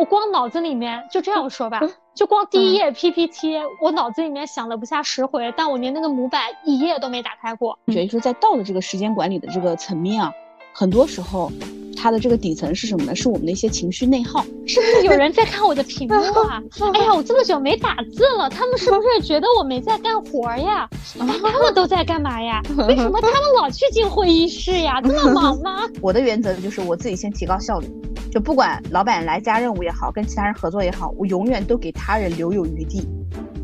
[0.00, 1.78] 我光脑子里面就这样说吧，
[2.14, 7.78] 就光第一页 PPT，我脑子里面想了不下十回，但我连那个模板一页都没打开过。
[7.88, 10.32] 觉得说在道的这个时间管理的这个层面啊，
[10.72, 11.52] 很多时候。
[12.00, 13.14] 它的这个底层是什么呢？
[13.14, 14.42] 是我们的一些情绪内耗。
[14.66, 16.14] 是不是有人在看我的屏幕
[16.48, 16.62] 啊？
[16.94, 20.88] 哎呀，我这么久没打字了，他们是不是觉得我没在干活呀？
[21.20, 22.62] 哎，他们都在干嘛呀？
[22.88, 25.00] 为什么他们老去进会议室呀？
[25.02, 25.80] 这么忙吗？
[26.00, 27.86] 我的原则就是我自己先提高效率，
[28.32, 33.06] 就不管老板来加任务也好，跟其他人合作也好，我永远都给他人留有余地。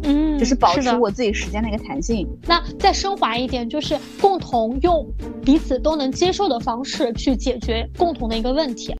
[0.08, 2.24] 嗯，就是保持我自己时间的一个弹性。
[2.46, 5.04] 那再升华一点，就是共同用
[5.44, 8.94] 彼此都能接受的方式去解决共同的一个问题。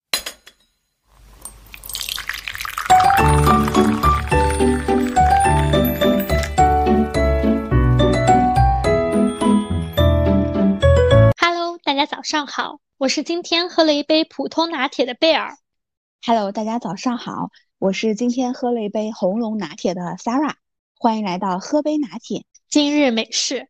[11.41, 15.57] Hello，大家早上好，我是今天喝了一杯普通拿铁的贝尔。
[16.27, 20.55] Hello，大家早上好，我是今天喝了一杯红龙拿铁的 Sarah。
[20.99, 23.69] 欢迎来到喝杯拿铁，今日美事。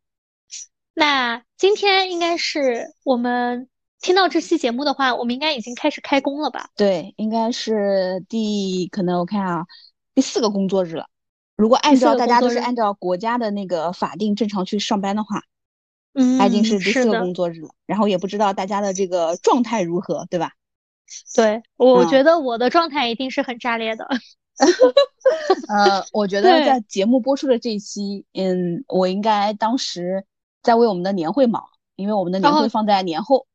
[0.94, 3.68] 那今天应该是我们
[4.00, 6.70] 听到这期节目的话，我们应该已经开始开工了吧？
[6.76, 9.66] 对，应该是第可能我看啊，
[10.14, 11.08] 第四个工作日了。
[11.56, 15.42] 如果按照大家都是按照国家的那个法定正常去上班的话，
[16.14, 17.70] 嗯，已经是第四个工作日了。
[17.86, 20.52] 然后也不知道大家的这个状态如何，对吧？
[21.34, 24.08] 对，我觉得我的状态一定是很炸裂的。
[25.68, 30.24] 呃，我觉得在节目播出的这一期，嗯，我应该当时
[30.62, 31.62] 在为我们的年会忙，
[31.96, 33.46] 因为我们的年会放在年后。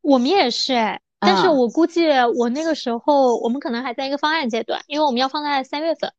[0.00, 6.12] 我们也是哎，但是我估计我那个时候，我们可能还在一个方案阶段，因为我们要放在三月份。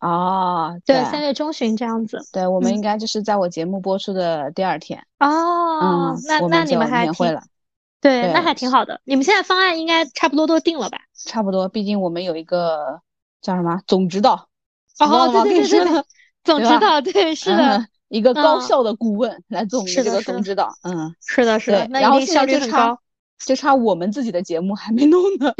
[0.00, 2.20] 哦，对，三月中旬这样子。
[2.32, 5.04] 对，我们应该就是在我节目播出的第二天。
[5.18, 7.42] 哦，那那你们还年会了？
[8.00, 9.00] 对，那还挺好的。
[9.04, 10.98] 你们现在方案应该差不多都定了吧？
[11.26, 13.02] 差不多，毕竟我们有一个。
[13.40, 14.48] 叫什么总指导？
[14.98, 16.04] 哦，对对对对，
[16.44, 20.72] 总指导，对，是的，一个高效的顾问来做我们这个总指导。
[20.82, 21.86] 嗯，是的，是的。
[21.90, 22.98] 然后效率很高，
[23.38, 25.52] 就差我们自己的节目还没弄呢。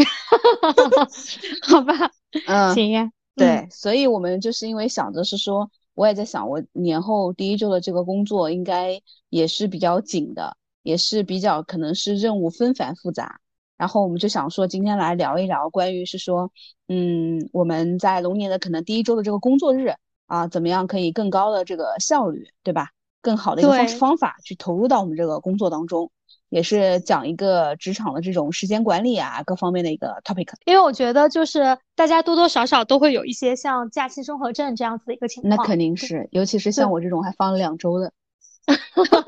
[1.67, 2.11] 好吧，
[2.47, 3.11] 嗯，行呀。
[3.35, 9.01] 对，所以我们就是因为想着是说，我也在想，我年后第一周的这个工作应该
[9.31, 13.41] 也是比较紧的，也是比较可能是任务纷繁复杂。
[13.81, 16.53] 然后我们就想说，今天来聊一聊关于是说，
[16.89, 19.95] 嗯，我们在龙年的可能第一周的这个工作日
[20.27, 22.89] 啊，怎么样可以更高的这个效率，对吧？
[23.23, 26.11] 更好的一个方式方法去投入到我们这个工作当中，
[26.51, 30.53] 也是讲一个职场的这种时间管理啊，各方面的一个 topic。
[30.67, 35.57] 因为我觉得就是大家多多少少都会有一些像假期综合症这样子的一个情况。
[35.57, 38.13] 那肯定是，尤其是像我这种还放了两周的。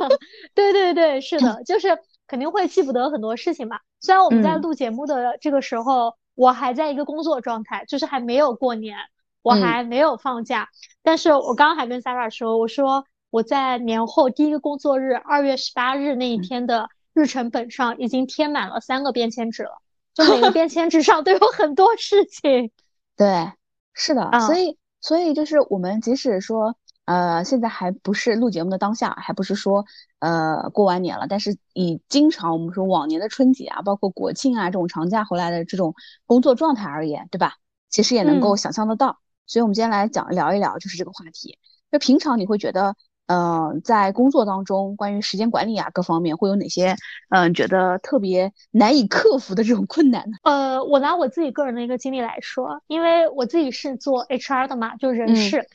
[0.54, 1.98] 对对对，是的， 就是。
[2.32, 3.82] 肯定会记不得很多事情吧。
[4.00, 8.96] 虽然我们在录节目的这个时候，我还在一个工作状态，就是还没有过年，
[9.42, 10.70] 我还没有放假。
[11.02, 19.82] 但是我刚刚还跟 Sarah 说，我说我在年后第一个工作日，二月十八日那一天的日程本上已经贴满了三个便签纸了，
[20.14, 22.70] 就每个便 签纸上都有很多事情。
[23.14, 23.52] 对，
[23.92, 26.74] 是的，所以所以就是我们即使说。
[27.04, 29.84] 呃，现在还不是录节目的当下，还不是说
[30.20, 35.94] 呃过完年了，但是以经常我们说往年的春节啊，包括国庆啊这种长假回来的这种
[36.26, 37.54] 工作状态而言，对吧？
[37.90, 39.18] 其实也能够想象得到。
[39.46, 41.58] 所以，我们今天来讲聊一聊，就是这个话题。
[41.90, 42.94] 就平常你会觉得，
[43.26, 46.96] 嗯，在工作当中，关于时间管理啊各方面，会有哪些
[47.28, 50.36] 嗯觉得特别难以克服的这种困难呢？
[50.44, 55.58] 呃，我拿我自己个人的一个经历来说，因为我自己是做 HR 的嘛，就人事。
[55.58, 55.66] 嗯，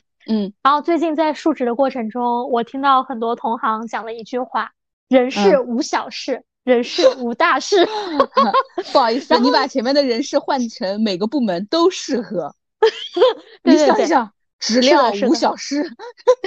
[0.62, 4.72] 然后最近在述职的过程中，我听到很多同行讲了一句话
[5.08, 7.86] ：“人事无小事，人事无大事。
[8.92, 12.54] ”不好意思，你把前面的人事换成每个部门都适合。
[13.64, 15.82] 你想一想，质量无小事。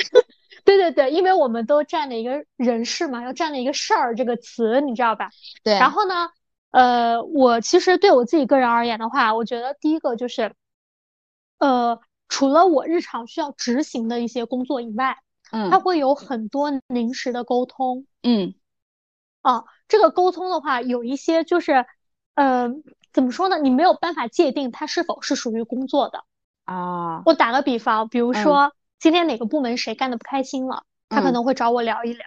[0.64, 5.32] 对对对，因为我们都占了一个人事嘛，要占了一个事儿这个词，你知道吧？
[5.64, 5.74] 对。
[5.74, 6.30] 然后呢，
[6.70, 10.54] 呃，我其实对我自己个人而言的话，我觉得第一个就是，
[11.58, 12.00] 呃。
[12.32, 15.18] 除了我日常需要执行的一些工作以外，
[15.52, 18.56] 嗯，它会有很多临时的沟通，嗯，
[19.42, 21.86] 啊，这个沟通的话，有一些就是，
[22.36, 23.60] 嗯，怎么说呢？
[23.60, 26.24] 你没有办法界定它是否是属于工作的
[26.64, 27.22] 啊。
[27.26, 32.26] 我打个比方，比如说今天哪个部门谁干的不开心了，他可能会找我聊一聊，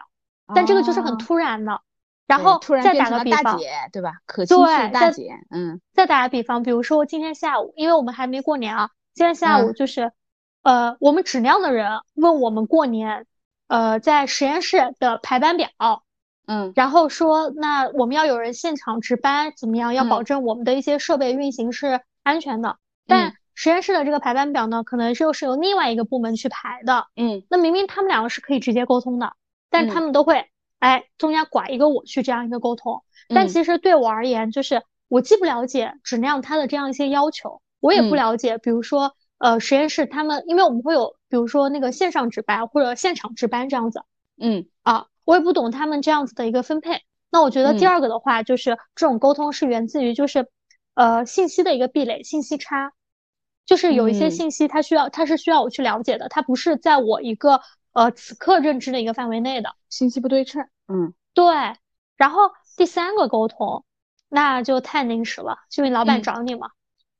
[0.54, 1.80] 但这个就是很突然的。
[2.26, 3.58] 然后再打个比方，
[3.90, 4.12] 对吧？
[4.26, 5.80] 可亲的大姐，嗯。
[5.94, 8.90] 再打个比方，比如说今天下午，因为我们还没过年啊。
[9.14, 10.10] 今天下午就是，
[10.62, 13.26] 呃，我们质量的人问我们过年，
[13.68, 15.68] 呃，在实验室的排班表，
[16.46, 19.94] 嗯，然后说那我们要有人现场值班，怎么样？
[19.94, 22.76] 要保证我们的一些设备运行是安全的。
[23.06, 27.06] 但实验室的这个排班表呢，可能又是由另外一个部门去排的。
[27.14, 29.34] 嗯，那明明他们两个是可以直接沟通的，
[29.70, 30.50] 但他们都会
[30.80, 33.04] 哎中间拐一个我去这样一个沟通。
[33.28, 44.02] 但其实对我而言，就是我既不了解质量它的这样一些要求，我也不了解，比如说呃实验室他们，因为我们会有比如说那个线上值班或者现场值班这样子。
[44.40, 47.02] 嗯啊，我也不懂他们这样子的一个分配。
[47.30, 50.48] 那我觉得第二个的话，就是这种沟通是源自于就是
[50.94, 52.94] 呃信息的一个壁垒、信息差。
[53.66, 57.60] 就是有一些信息，它需要，它是需要我去了解的，它不是在我一个
[57.92, 60.66] 呃此刻认知的一个范围内的信息不对称。
[60.88, 61.44] 嗯，对。
[62.16, 63.84] 然后第三个沟通，
[64.30, 66.70] 那就太临时了，因为老板找你嘛。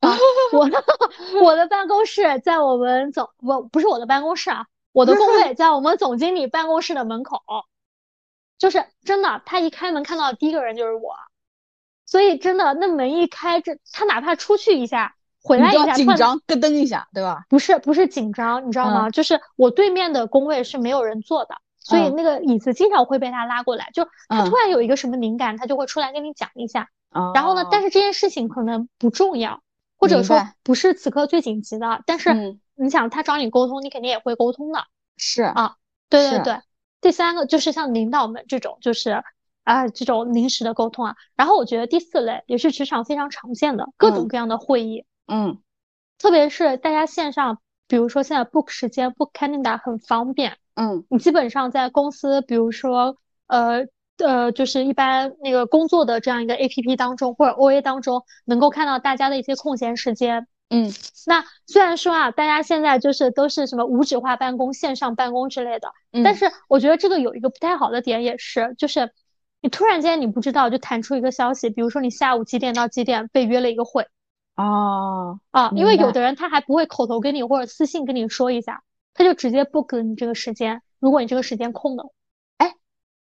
[0.04, 0.16] 啊，
[0.52, 0.68] 我
[1.42, 7.42] 我的办公室在我们总我不是我的办公室啊，我的工位在我们总经理办公室的门口，
[8.58, 11.14] 就是真的，他一开门看到的第一个人就是我，
[12.06, 15.14] 所以真的那门一开，这他哪怕出去一下。
[15.46, 17.44] 回来一下，紧张，咯噔一下，对吧？
[17.50, 19.10] 不是，不是紧张，你知道吗？
[19.10, 23.90] 就是我对面的工位是没有人坐的，所以那个椅子经常会被他拉过来。
[23.92, 26.88] 就他突然有一个什么灵感，他就会出来跟你讲一下。
[27.34, 29.60] 然后呢，但是这件事情可能不重要，
[30.04, 32.02] 或者说不是此刻最紧急的。
[32.06, 34.84] 但是你想他找你沟通，你肯定也会沟通的。
[35.16, 35.76] 是啊，
[36.08, 36.60] 对对对。
[37.00, 39.22] 第三个就是像领导们这种，就是
[39.62, 41.16] 啊这种临时的沟通啊。
[41.36, 45.04] 然后我觉得第四类也是职场非常常见的各种各样的会议。
[45.26, 45.58] 嗯，
[46.18, 50.58] 特别是大家线上，比如说现在 book 时间 book calendar 很方便。
[50.74, 53.16] 嗯，你基本上在公司，比如说
[53.46, 53.86] 呃
[54.18, 60.46] 呃，就是一般那个工作的这样一个 A P P 当中或者 O A 当中，能够看到大家的一些空闲时间。
[60.70, 60.90] 嗯，
[61.26, 65.92] 那虽然说啊，大家现在就是都是什么无纸化办公、线上办公之类的，
[66.24, 69.12] 但是我觉得这个有一个不太好的点，也是就是
[69.60, 74.06] 你突然间你不知道就弹出一个消息，比如说你下午几点到几点被约了一个会。
[74.56, 78.82] 哦啊，因为有的人他还不会口头跟你或者私信跟你说一下，
[79.12, 80.80] 他就直接 book 你这个时间。
[80.98, 82.04] 如果你这个时间空的，
[82.58, 82.74] 哎，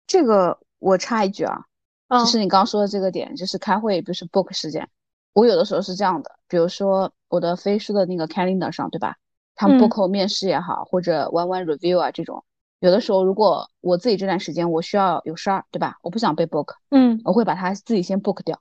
[0.07, 1.61] 这个我插一句啊，
[2.09, 4.89] 就是你刚刚说的这个点，就是开会不是 book 时间。
[5.33, 9.17] 我有的时候是这样的，比如说我的飞书的那个 calendar 上，对吧？
[9.55, 12.45] 他们 book 面试也好，或者 one one review 啊这种，
[12.81, 15.99] 有的时候如果我自己这段时间我需要有事儿，对吧？
[16.03, 18.61] 我不想被 book，嗯，我会把它自己先 book 掉。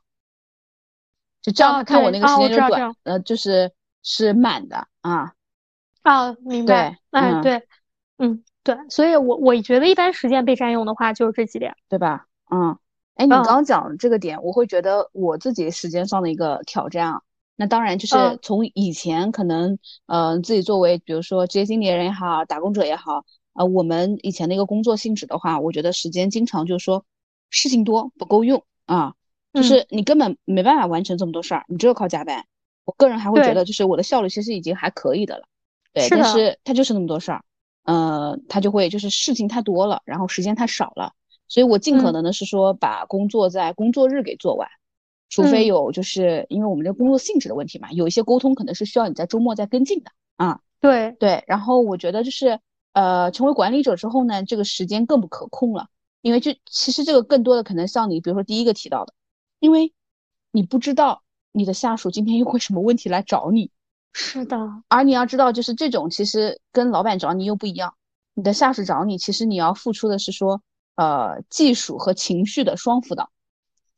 [1.42, 3.72] 就这样看我那个时间就短，呃，就是
[4.04, 5.34] 是满的啊。
[6.02, 6.98] 啊，明白。
[7.12, 7.68] 哎，对，
[8.18, 8.44] 嗯，
[8.76, 12.28] 对，所以我我觉得一般时间被占用的话就是这几点，对吧？
[12.52, 12.78] 嗯，
[13.16, 17.22] 哎，你刚刚讲这个点，我会觉得我自己时间上的一个挑战啊。
[17.56, 23.24] 那当然就是从以前可能，呃，自己作为比如说职业经理人也好，打工者也好，
[23.54, 27.06] 呃，我们以前的一个工作性质的话，我觉得时间经常就是说
[27.50, 29.14] 事情多不够用啊。
[29.54, 32.46] 就是你根本没办法完成这么多事儿，你只有靠加班。
[32.86, 35.46] 我个人还会觉得，就是我的效率其实已经还可以的了。
[35.94, 37.44] 对，但是它就是那么多事儿，
[37.88, 41.14] 呃，他就会就是事情太多了，然后时间太少了，
[41.48, 44.70] 所以我尽可能的是说把工作在工作日给做完，
[45.30, 50.60] 除非有就是因为我们这工作性质的问题嘛，有一些沟通可能是需要你在周末再跟进的啊。
[50.80, 52.60] 对对，然后我觉得就是
[52.94, 55.88] 呃，成为管理者之后呢，这个时间更不可控了，
[56.22, 59.14] 因为就其实这个更多的可能像你比如说第一个提到的。
[59.60, 59.92] 因为
[60.52, 63.72] 你不知道你的下属今天又会什么问题来找你，
[64.20, 64.58] 是的。
[64.88, 67.94] 而你要知道，就是这种其实跟老板找你又不一样。
[68.34, 70.60] 你的下属找你，其实你要付出的是说，
[70.96, 73.30] 呃，技术和情绪的双辅导。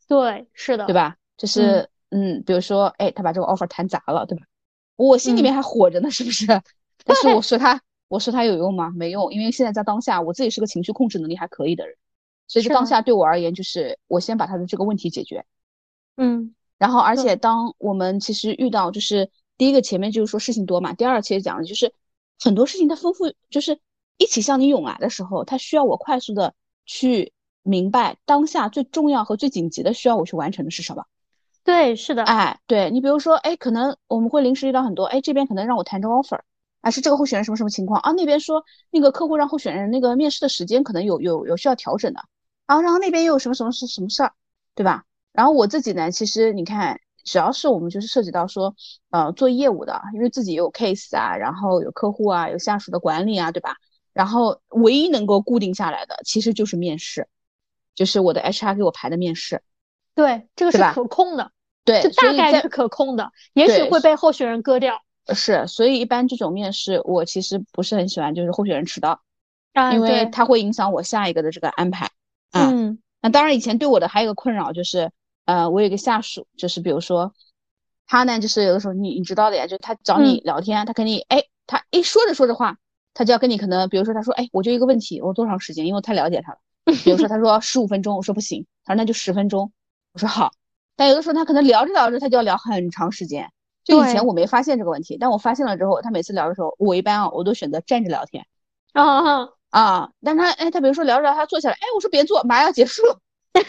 [0.09, 1.15] 对，是的，对吧？
[1.37, 4.45] 就是嗯，比如说，哎，他把这个 offer 谈砸了，对吧？
[4.97, 6.45] 我心里面还火着呢，是不是？
[7.05, 8.91] 但是我说他，我说他有用吗？
[8.93, 11.95] 没用，因为现在在当下，我自己是个情绪控制能力还可以的人。
[12.45, 15.45] 所以，当下对我而言，就是我先把他的这个问题解决，
[16.17, 21.93] 嗯，然后，而且当我们其实遇到，就是第一个前面就是说事情多嘛，第二其实讲的就是
[22.39, 23.79] 很多事情它丰富，就是
[24.17, 31.05] 一起向你涌来的时候，它需要我快速的去明白当下最重要和最紧急的需要我去完成的是什么。
[31.63, 36.39] 对，是的，哎，对你比如说，哎，可能我们会临时遇到很多，哎，这边可能让我谈着 offer。
[36.81, 38.13] 啊，是这个候选人什么什么情况啊？
[38.13, 42.21] 那边说那个客户让候选人那个面试的时间可能有有有需要调整的。
[42.65, 44.31] 然后，然后那边又有什么什么是什么事儿，
[44.75, 45.03] 对吧？
[45.33, 48.75] 然后我自己呢，其实你看，只要是我们就是涉及到说，
[49.09, 53.75] 呃，做业务的，因为自己有 case 啊，然后有客户啊，有下属的管理啊，对吧？
[54.13, 57.27] 然后唯一能够固定下来的，其实就是面试，
[57.95, 59.61] 就是我的 HR 给我排的面试。
[60.15, 61.51] 对，这个是可控的。
[61.85, 65.01] 对，这大概是可控的，也许会被候选人割掉。
[65.33, 69.21] 是，所以一般这种面试，我其实不是很喜欢，就是候选人迟到，
[69.73, 72.09] 啊，因为他会影响我下一个的这个安排。
[72.51, 75.11] 嗯，那当然，以前对我的还有一个困扰就是，
[75.49, 77.33] 呃，我有一个下属，就是比如说，
[78.05, 82.77] 他呢，就是有的时候你你知道的呀，就他找你聊天，他肯定哎，他一说着说着话，
[83.15, 85.87] 他就要跟你可能，比如说他说哎，我就一个问题，我多长时间？
[85.87, 86.59] 因为我太了解他了。
[87.03, 89.71] 比如说他说十五分钟，我说不行，他说那就十分钟，
[90.13, 90.51] 我说好。
[90.95, 93.51] 但有的时候他可能聊着聊着，他就要聊很长时间。
[93.83, 98.45] 就以前我没发现这个问题，但我发现了之后，他每次聊的时候，我一般啊，我都选择站着聊天。
[98.93, 100.11] 啊啊！
[100.21, 103.19] 但他哎，他比如说聊着聊，他坐下来，哎，我说别坐，马上要结束了。
[103.53, 103.61] 就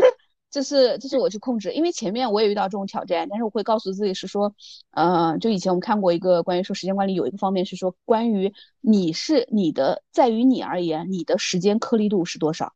[0.00, 0.14] 是
[0.52, 4.54] 这是这是我去控制，因为前面我也遇到这种挑战，但是我会告诉自己是说，
[4.90, 12.74] 呃，就以前我们看过一个关于说时间管理，有一个方面是说关于你是你的，在于你而言，你的时间颗粒度是多少？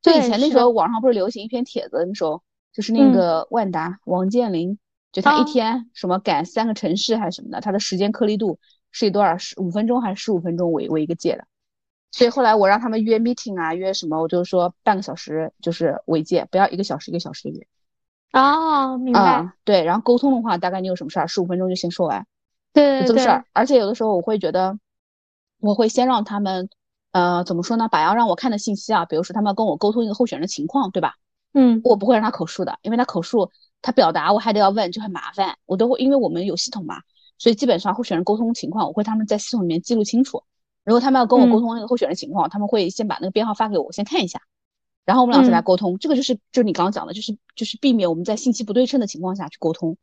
[0.00, 2.42] 就以前那时候网上不是流行一篇帖子，那时候
[2.72, 4.78] 就是那个万达王健林。
[5.12, 8.58] 就他一天什么赶三个城市还是什么的，他的时间颗粒度
[8.90, 9.36] 是以多少？
[9.38, 10.70] 十五分钟还是十五分钟？
[10.72, 11.44] 为为一个界的，
[12.12, 17.66] 所以后来我让他们约 meeting 啊约什么，我就说半个小时就是为界，不要一个小时一个小时的约。
[18.32, 19.52] 哦，明白。
[19.64, 22.26] 对，然后沟通的话，大概你有什么事儿，十五分钟就先说完。
[22.72, 23.08] 对对对。
[23.08, 24.78] 这个事儿，而且有的时候我会觉得，
[25.60, 26.68] 我会先让他们，
[27.12, 27.88] 呃，怎么说呢？
[27.88, 31.14] 把要让我看的信息啊，比如说他们要跟我沟通一个候选人的情况，对吧？
[31.54, 31.80] 嗯。
[31.84, 33.50] 我不会让他口述的，因为他口述。
[33.82, 35.58] 他表达我还得要问，就很麻烦。
[35.64, 37.02] 我都会，因为我们有系统嘛，
[37.38, 40.42] 所以基本上候选人沟通情况，我会他们在系统里面记录清楚。
[40.86, 44.40] 如果他们要跟我沟通那个候选人情况，他们会先把那个编号发给我，我先看一下，
[45.04, 45.98] 然后我们俩再来沟通。
[45.98, 49.98] 这个就是就是你刚刚讲的，就是就是避免我们在信息不对称的情况下去沟通。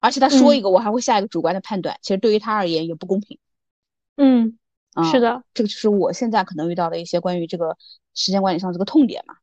[0.00, 3.38] 而且他说一个，我还会下一个主观的判断，其实对于他而言也不公平。
[4.16, 4.58] 嗯，
[5.10, 7.78] 是的，这个就是我现在可能遇到的一些关于这个
[8.12, 9.36] 时间管理上这个痛点嘛。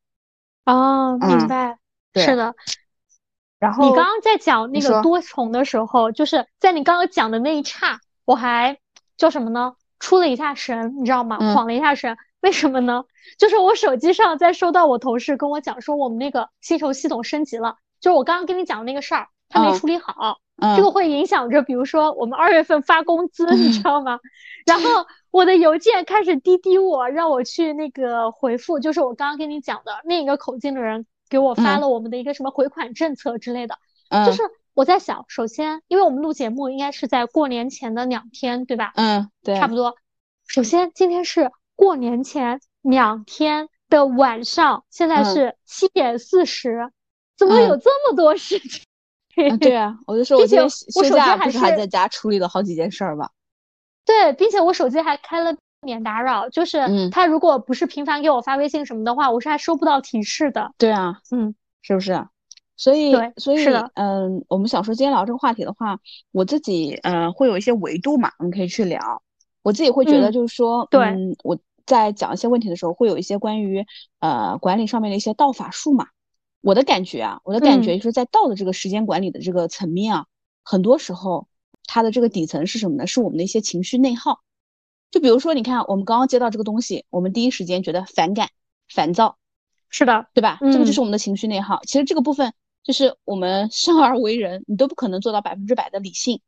[0.66, 1.80] 哦，明白，
[2.14, 2.54] 是的。
[3.60, 8.80] 然后你刚刚在讲那个多重的时候，就是在你刚刚讲的那一刹，我还
[9.18, 9.76] 叫什么呢？
[10.02, 11.38] 出了一下神，你知道吗？
[11.54, 12.18] 晃了一下神。
[12.42, 13.06] 为什么呢？
[13.38, 20.40] 就是我手机上在收到我同事跟我讲说，我们那个薪酬系统升级了，就是我刚刚跟你讲的那个事儿，他没处理好，
[20.76, 24.20] 这个会影响着，比如说我们二月份发工资，你知道吗？
[24.66, 31.06] 然后我的邮件开始滴滴我，让我去那个回复，就是我刚刚跟你讲的另一个口径的人。
[31.30, 33.78] 给我发了我们的一个什么回款政策之类的，
[34.26, 34.44] 就是
[34.82, 38.94] 我在想，首先，因为我们录节目应该是在过年前的两天，对吧？
[38.96, 39.94] 嗯，对，差不多。
[40.48, 46.90] 首先，今天是过年前两天的晚上，现在是七点四十，
[47.38, 48.82] 怎么有这么多事情？
[49.60, 53.30] 对啊，我就说，我今天休假不是还在家处理了好几件事儿吧？
[54.04, 55.56] 对，并且我手机还开了。
[55.84, 60.72] 免打扰，就是他如果不是频繁给我发微信什么的话，我是还收不到提示的。
[60.78, 62.28] 对啊，嗯，是不是？
[62.82, 66.00] 所以，所以，嗯，我们想说今天聊这个话题的话，
[66.32, 69.22] 我自己呃会有一些维度嘛，我们可以去聊。
[69.62, 73.86] 我自己会觉得就是说，嗯，我在讲一些问题的时候，会有一些关于
[74.20, 76.08] 呃管理上面的一些道法术嘛。
[76.62, 80.26] 我的感觉啊，我的感觉就是在道的这个时间管理的这个层面啊，
[80.64, 81.48] 很多时候
[81.86, 83.06] 它的这个底层是什么呢？
[83.06, 84.40] 是我们的一些情绪内耗。
[85.12, 88.50] 就比如说，你看，我们刚刚接到这个东西，我们第一时间觉得反感、
[88.92, 89.38] 烦躁，
[89.90, 90.58] 是的，对吧？
[90.72, 91.80] 这个就是我们的情绪内耗。
[91.84, 92.52] 其实这个部分
[92.84, 96.42] 就是我们生而为人，你都不可能做到百分之百的理性，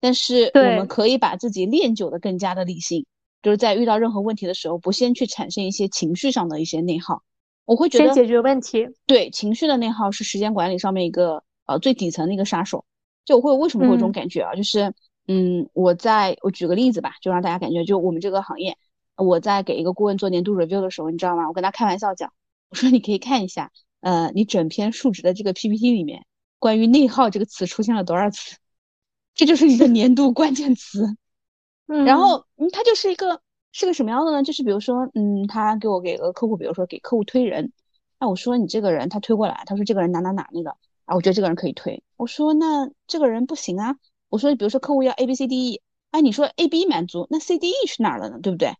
[0.00, 3.06] 但是我们可以把自己练就的更加的理性，
[3.42, 7.22] 就是在遇到任何问题的时候，不先去产生一些情绪上的一些内耗。
[7.64, 12.84] 我会觉得先解决问题，对情绪的内耗是时间管理上面一个呃最底层的一个杀手。
[13.24, 14.54] 就我会为什么会有这种感觉啊？
[14.54, 14.92] 就是。
[15.28, 18.78] 嗯，我在我举个例子吧，就让大家感觉，就我们这个行业，
[19.16, 21.48] 我在给一个顾问做年度 review 的时候，你知道吗？
[21.48, 22.32] 我跟他开玩笑讲，
[22.68, 23.72] 我说你可以看一下，
[24.06, 26.24] 呃，你整篇述职的这个 PPT 里面，
[26.60, 28.56] 关于内耗这个词出现了多少次？
[29.34, 31.16] 这就是你的年度关键词。
[31.90, 33.40] 嗯，然后，嗯，他就是一个
[33.72, 34.44] 是个什么样的呢？
[34.44, 37.72] 就是比如说，嗯，他给我给个客户，比如说给客户推人，
[38.20, 40.70] 那我说你这个人他推过来，他说这个人哪哪哪那个，
[41.06, 42.04] 啊，我觉得这个人可以推。
[42.16, 43.96] 我说那这个人不行啊。
[44.28, 45.80] 我说，比如说客户要 A B C D E，
[46.12, 48.38] 哎，你说 A B 满足，那 C D E 去哪儿了呢？
[48.40, 48.72] 对不对？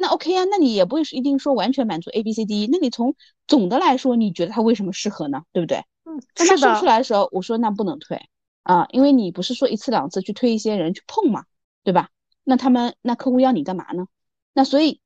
[0.00, 3.16] 那 OK 啊，那你也不会一定说完全满足 A B C D E，那你从
[3.48, 5.42] 总的来说，你觉得他为什么适合呢？
[5.52, 5.78] 对不对？
[6.04, 8.28] 嗯，那他说出来的时候，我说那不能退
[8.62, 11.44] 啊，因为你不是说一次两次去推一些人去碰嘛，
[11.82, 12.10] 对吧？
[12.44, 14.06] 那他们那客户要你干嘛呢？
[14.54, 15.00] 那所以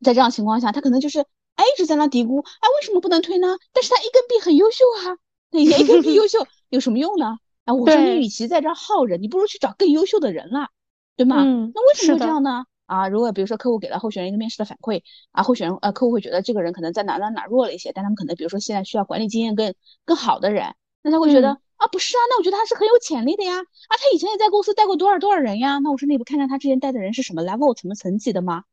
[0.00, 1.20] 在这样情况下，他可能就是
[1.56, 3.58] 哎一直在那嘀咕，哎为什么不能推呢？
[3.74, 5.18] 但是他 A 跟 B 很优秀啊，
[5.50, 7.36] 那 A 跟 B 优秀 有什么用呢？
[7.66, 10.68] 啊，我说你与其在这耗着，你不如去找更优秀的人了，
[11.16, 11.42] 对吗？
[11.44, 12.64] 嗯，那为什么会这样呢？
[12.86, 15.02] 啊，如果比如说客户给了候选人一个面试的反馈，
[15.32, 19.74] 啊，候选人呃客户会觉得这个人可能在哪哪哪弱了一些，但他们可能比如说现在需要管理经验更
[20.04, 28.64] 更好的人，那他会觉得啊不是啊，那我觉得他是很有潜力的呀，啊他以前也在公司带过多少多少人呀，那我说你不看看他之前带的人是什么 level 什么层级的吗？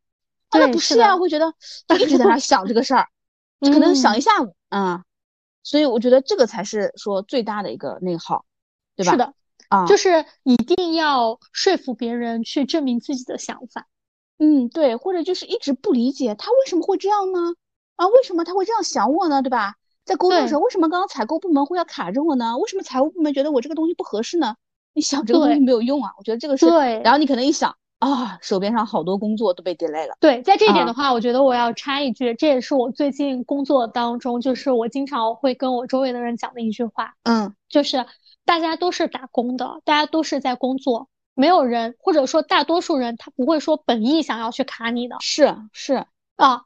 [0.50, 1.54] 啊，那不是啊，会觉得
[1.88, 3.08] 他一直在那想这个事儿，
[3.60, 5.04] 可能想一下午啊，
[5.64, 8.46] 所以我觉得这个才是说最大的一个内耗。
[8.96, 9.14] 对吧？
[9.14, 9.34] 是的，
[9.70, 13.88] 啊，就是一定要说服别人去证明自己的想法。
[14.44, 17.40] 嗯，对，或者就是一直不理解他为什么会这样呢？
[17.96, 19.42] 啊，为什么他会这样想我呢？
[19.42, 19.76] 对吧？
[20.04, 22.58] 在沟通的时候，为什么刚刚采购部门会要卡着我呢？
[22.58, 24.56] 为什么财务部门觉得我这个东西不合适呢？
[24.94, 26.12] 你想这个东西没有用啊！
[26.18, 30.16] 我觉得这个是，对然后你可能一想啊，手边上好多工作都被 delay 了。
[30.20, 37.14] 对，在这一点的话，我觉得我要插一句，这也是我最近工作当中，就是我经常会跟我周围的人讲的一句话。
[37.24, 38.06] 嗯，就是
[38.46, 45.18] 大家都是打工的，大家都是在工作，没有人或者说大多数人他不会说本意想要去卡你的。
[45.20, 46.64] 是是啊。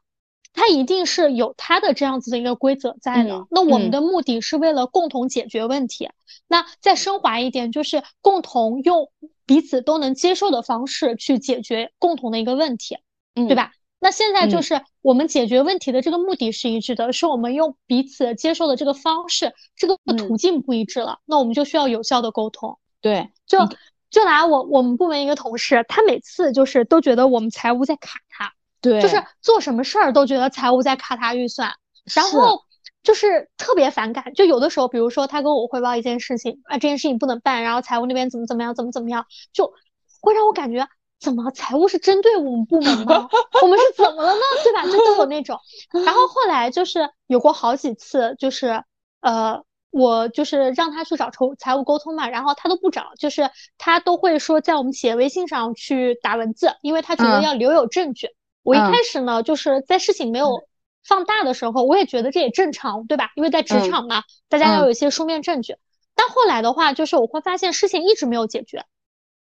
[0.54, 3.46] 他一定是有他的这样子的一个规则在的。
[3.48, 6.08] 那我们的目的是为了共同解决问题。
[6.48, 9.08] 那再升华一点，就是共同用
[9.46, 12.96] 彼此都能接受的方式去解决共同的一个问题，
[13.34, 13.70] 对吧？
[14.00, 22.78] 那现在就是我们解决问题的这个目的是一致的，是我们用彼此接受的这个方式，这个途径不一致了，那我们就需要有效的沟通。
[23.00, 23.60] 对，就
[24.10, 28.52] 就拿我我们部门一个同事，他每次就是都觉得我们财务在卡他。
[28.80, 31.72] 对，就是做什么事儿都觉得财务在卡他预算，
[32.14, 32.62] 然后
[33.02, 34.32] 就是特别反感。
[34.34, 39.72] 就有的时候，比如说他跟我汇报一件事情，啊，这件事情不能办，然后财务那边怎么怎么样，怎么怎么样，就
[40.20, 40.86] 会让我感觉，
[41.18, 43.28] 怎么财务是针对我们部门吗？
[43.62, 44.40] 我们是怎么了呢？
[44.62, 44.84] 对吧？
[44.84, 45.58] 就都有那种。
[46.04, 48.84] 然后后来就是有过好几次，就是
[49.20, 58.28] 呃，我就是让他去找筹财务沟通嘛，然后他都不找，就是他都会说在我们企业微信上去打文字，因为他觉得要留有证据。
[58.62, 60.62] 我一开始呢，就是在事情没有
[61.06, 63.30] 放大的时候，我也觉得这也正常，对吧？
[63.34, 65.76] 因为在职场嘛，大家要有一些书面证据。
[66.14, 68.84] 但后来的话，就是我会发现事情一直没有解决，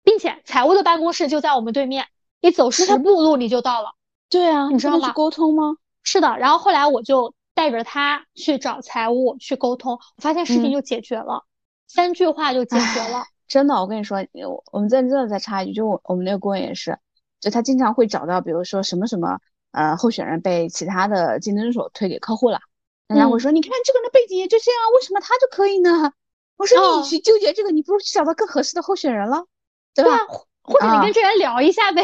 [0.03, 2.05] 并且财务的办公室就在我们对面，
[2.41, 3.91] 你走十步路你就到了。
[4.29, 5.11] 对啊，你知道吗？
[5.13, 5.75] 沟通吗？
[6.03, 6.37] 是的。
[6.37, 11.45] 然后后来我就带着他去找财务去沟通，我发现事情就解决了，
[11.87, 13.23] 三句话就解决了。
[13.47, 16.99] 真的，我跟你说，我我们在这再插一句，就我我们那个顾问也是。
[17.39, 19.39] 就他经常会找到，比如说什么什么，
[19.71, 22.59] 呃，候选人被其他的竞争对手推给客户了，
[23.07, 26.11] 人家会说，你看这个人的背景也就这样，为什么他就可以呢？
[26.57, 29.45] 我说你去纠结这个，你不如去找到更合适的候选人了，
[29.93, 30.17] 对吧？
[30.63, 32.01] 或者你跟这人聊一下呗，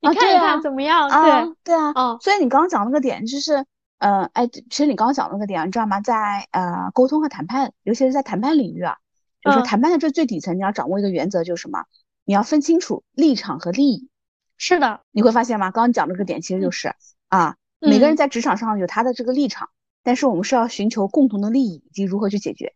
[0.00, 1.08] 你看一看怎么样？
[1.08, 3.64] 对对啊，所以你刚刚讲那个点就是，
[4.00, 6.00] 呃，哎，其实你刚刚讲那个点，你知道吗？
[6.00, 8.96] 在呃沟通和谈判，尤其是在谈判领域啊，
[9.42, 11.84] 就是谈判的这最底层，你要掌握一个原则，就是什么？
[12.24, 14.08] 你要分清楚立场和利益。
[14.56, 15.70] 是的，你会发现吗？
[15.70, 16.94] 刚刚讲这个点其实就是
[17.28, 19.68] 啊，每个人在职场上有他的这个立场，
[20.02, 22.74] 但是我们是要寻求共同的利益以及如何去解决。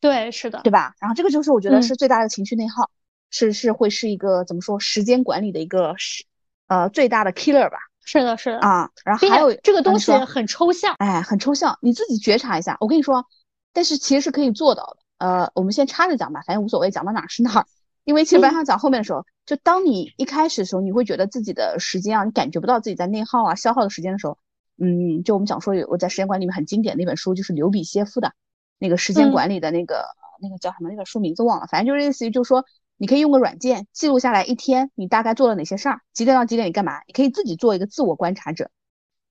[0.00, 0.94] 对，是的，对吧？
[1.00, 2.90] 然后这个就是我觉得是最大的情绪内耗，
[3.30, 6.24] 是是会是一个怎么说时间管理的一个是
[6.66, 7.76] 呃最大的 killer 吧？
[8.04, 8.90] 是的，是的啊。
[9.04, 12.76] 然后还有这个东西很抽象，哎，很抽象，你自己觉察一下。
[12.80, 13.24] 我跟你说，
[13.72, 14.96] 但是其实是可以做到的。
[15.18, 17.66] 呃，我们先插着讲吧，反正无所谓，讲到哪是哪儿。
[18.04, 24.38] 因为其实白上讲后面的时候，就当你一开始的时候，你会觉得自己的时间啊，你感觉不到自己在内耗啊、消耗的时间的时候，
[24.82, 28.32] 嗯，就我们讲说有我在时间管理里面很经典的那本书，就是刘比歇夫的
[28.78, 30.06] 那个时间管理的那个
[30.40, 30.88] 那个叫什么？
[30.88, 32.64] 那本书名字忘了，反正就是类似于，就是说
[33.00, 37.00] 你可以用个软件记录下来一天你大概做了哪些事儿，几点到几点你干嘛？
[37.06, 38.70] 你可以自己做一个自我观察者，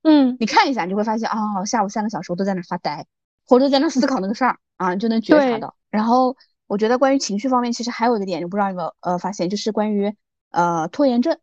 [0.01, 3.05] 嗯，你看一下，你就会发现哦，下午三个小时我都在那发呆，
[3.45, 6.36] 或者在那思考那个事儿啊，你就能觉察到，然后。
[6.69, 10.13] 我觉得关于情绪方面，其实还有一个点，就不知道有没有呃发现，就是关于
[10.51, 11.36] 呃拖延症，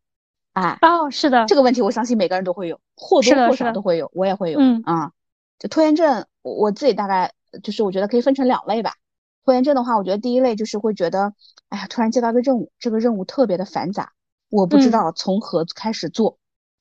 [0.52, 5.10] 哎哦是的，这个问题我相信每个人都会有，或多或少都会有，我也会有，嗯啊，
[5.58, 8.94] 就拖延症，我我自己大概就是我觉得可以分成两类吧。
[9.46, 11.32] 拖延症的话，我觉得第一类就是会觉得，
[11.68, 14.12] 哎呀，突然接到一个任务，这个任务特别的繁杂，
[14.50, 16.38] 我不知道从何开始做，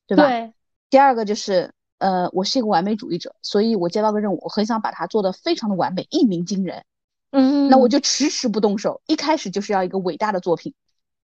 [0.08, 0.26] 对吧？
[0.26, 0.52] 对。
[0.90, 6.84] 第二个就是呃，我是一个完美主义者，所以我接到个任务，我很想把它做得非常的完美，一鸣惊人。
[7.30, 10.74] 嗯，那我就迟迟不动手，一开始就是要一个伟大的作品，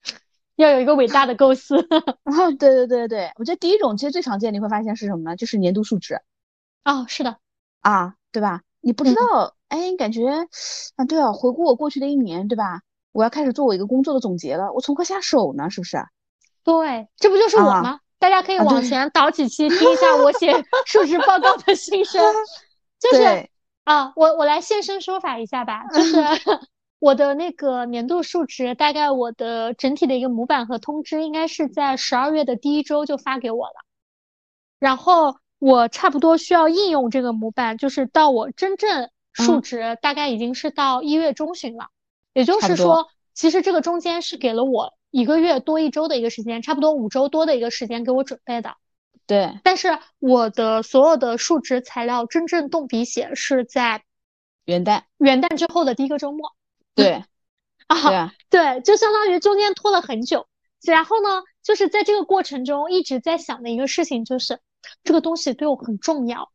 [0.58, 1.78] 要有一个伟大的构思。
[2.23, 5.38] 啊， 对对对对，我觉得第一种其实最常见，你会发现是什么呢？
[5.38, 6.21] 就是年度述职。
[6.84, 7.38] 哦，是的，
[7.80, 8.63] 啊，对吧？
[8.81, 10.27] 你不知道，哎，感觉
[10.95, 12.81] 啊，对啊，回顾我过去的一年，对吧？
[13.11, 15.69] 我要开始做我一个工作的总结了，我从何下手呢？
[15.69, 15.97] 是不是？
[16.63, 17.99] 对，这不就是我吗？
[18.19, 20.53] 大家可以往前倒几期听一下我写
[20.85, 22.23] 述职报告的心声，
[22.99, 23.49] 就是。
[23.85, 26.17] 啊，我我来现身说法一下吧， 就是
[26.99, 33.73] 我的那个年度述职，大概我的整体的一个模板和通知，应该是在十二月的第一周就发给我了。
[34.77, 41.89] 然后我差不多需要应用这个模板，就是到我真正数值，大概已经是到一月中旬了。
[42.34, 48.76] 也就是说，其实这个中间是给了我一个月多一周的一个时间，差不多五周多的一个时间给我准备的。
[49.28, 54.04] 对，但是我的所有的数值材料真正动笔写是在
[54.65, 56.54] 元旦元旦之后的第一个周末。
[56.95, 57.24] 对，
[57.88, 60.48] 啊，对，就相当于中间拖了很久。
[60.82, 64.60] 然后呢，就是在这个过程中一直在想的一个事情就是，
[65.03, 66.49] 这个东西对我很重要，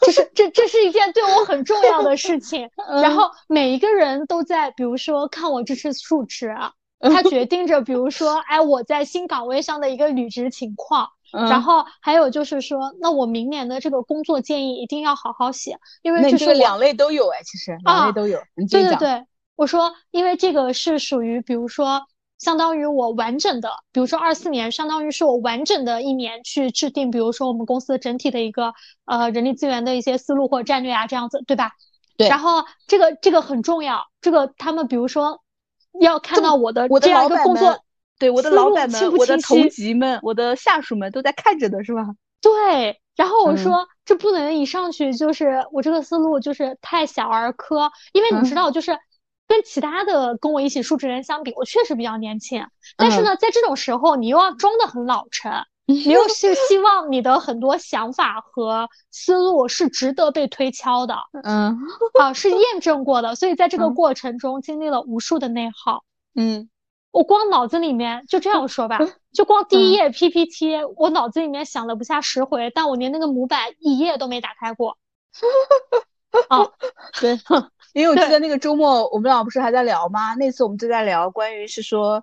[0.00, 2.68] 就是这这是一件对我很重要的事情。
[3.02, 6.54] 然后每一个人都在，比如说看我这次述职，
[7.00, 11.08] 他决定着，比如说，哎，我在新岗位上的一个履职情况。
[11.32, 18.38] 然后还有就是说，那我明年的这个工作建议一定要好好写，因为这是两类都有哎，其实两类都有。
[18.70, 22.06] 对对对，我说，因为这个是属于，比如说。
[22.44, 28.74] 相当于我完整的，比如说二四年，相当于是我完整的一年去制定，比如说我们公司整体的一个
[29.06, 31.70] 呃人力资源的一些思路或战略啊，这样子，对吧？
[32.18, 32.28] 对。
[32.28, 35.40] 然后这个这个很重要，这个他们比如说
[35.98, 37.78] 要看到我的这样一个工作，
[38.18, 42.02] 对我的老板们、我的同级们、我的下属们都在看着的是吧？
[42.42, 43.00] 对。
[43.16, 48.98] 然后我说这不能一上去就是我这个思路就是太小儿科，因为你知道就是。
[49.46, 52.66] 跟其他的跟我一起述职人相比，我确实比较年轻。
[52.96, 55.52] 但是呢，在这种时候，你又要装的很老成，
[55.86, 61.78] 你又是希望你的很多想法和思路是值得被推敲的，嗯，
[62.18, 63.34] 啊，是验证过的。
[63.34, 66.04] 所以在这个过程中，经历了无数的内耗。
[66.34, 66.70] 嗯，
[67.10, 68.98] 我光脑子里面就这样说吧，
[69.32, 74.96] 就光第一页 PPT，我脑子里面想了不下十回，但我连那个模板一页都没打开过。
[76.48, 76.66] 啊，
[77.20, 77.38] 对。
[77.94, 80.34] 因为我记得那个周末我们俩不是还在聊吗？
[80.34, 82.22] 那次我们就在聊关于是说，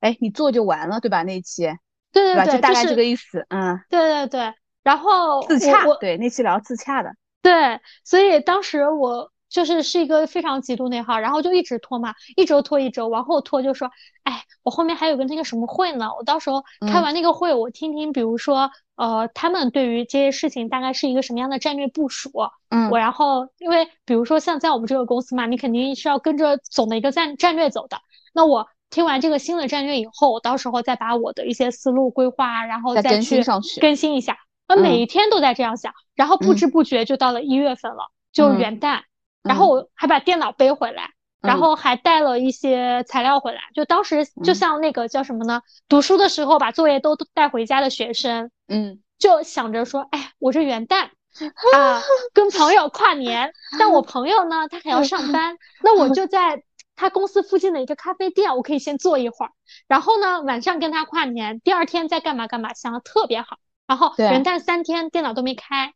[0.00, 1.22] 哎，你做就完了，对吧？
[1.22, 1.62] 那一期，
[2.10, 4.52] 对对对，就大概这个意思，嗯，对对对。
[4.82, 9.30] 然后自洽，对，那期聊自洽的，对，所以当时我。
[9.50, 13.90] 就是是一个非常极度内耗，然后就一直拖嘛，一周拖一周，往后拖就说，
[14.22, 22.30] 哎，我后面还有个那个什么会呢，我到时候开完那个会，我听听，比如说，呃，他们对于这些事情大概是一个什么样的战略部署，
[22.68, 27.98] 嗯，我然后因为比如说像在我们这个公司嘛，你肯定是要跟着总的一个战战略走的，
[28.32, 33.42] 那我听完这个新的战略以后，到时候再把我的一些思路规划，然后再去
[33.80, 34.36] 更新一下，
[34.68, 39.00] 我每一天都在这样想，然后不知不觉就到了一月份了，就元旦。
[39.42, 43.60] 然后我还把电脑背回来，然后还带了一些材料回来。
[43.74, 45.62] 就当时就像那个叫什么呢？
[45.88, 51.08] 读书的时候把作业都带回家的学生，嗯，就想着说，哎，我这元旦
[51.74, 52.02] 啊，
[52.34, 56.62] 跟朋友跨年，但我朋友呢，他还要上班， 那我就在
[56.96, 59.52] 他公司附近的一个咖啡店，我可以先坐一会儿，
[59.88, 63.56] 然后呢，晚上跟他跨年，第二天再干嘛干嘛，想的特别好。
[63.86, 65.94] 然后元旦三天电脑都没开，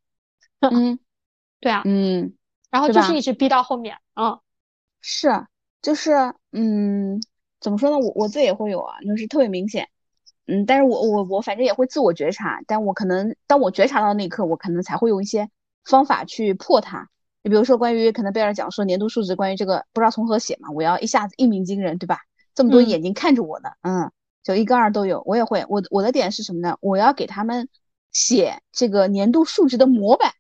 [0.61, 0.99] 嗯，
[1.61, 2.35] 对啊，嗯。
[2.75, 4.41] 然后就是一直逼到后面，嗯，
[5.01, 5.47] 是，
[5.81, 7.23] 就是，嗯，
[7.61, 7.97] 怎么说呢？
[7.99, 9.89] 我我自己也会有啊，就是特别明显，
[10.49, 15.49] 嗯，但是我我我反正也会自我觉察，但我可能当我觉察到那一刻，我可能才会用一些
[15.85, 17.09] 方法去破它。
[17.45, 22.23] 你比如说，关于可能贝尔讲说年度数值，关于这个不知道从何写嘛，我要一下子一鸣惊人，对吧？
[22.57, 24.11] 这么多眼睛看着我呢，嗯，
[24.43, 25.65] 就一跟二都有，我也会。
[25.69, 26.77] 我我的点是什么呢？
[26.81, 27.69] 我要给他们
[28.11, 30.33] 写这个年度数值的模板，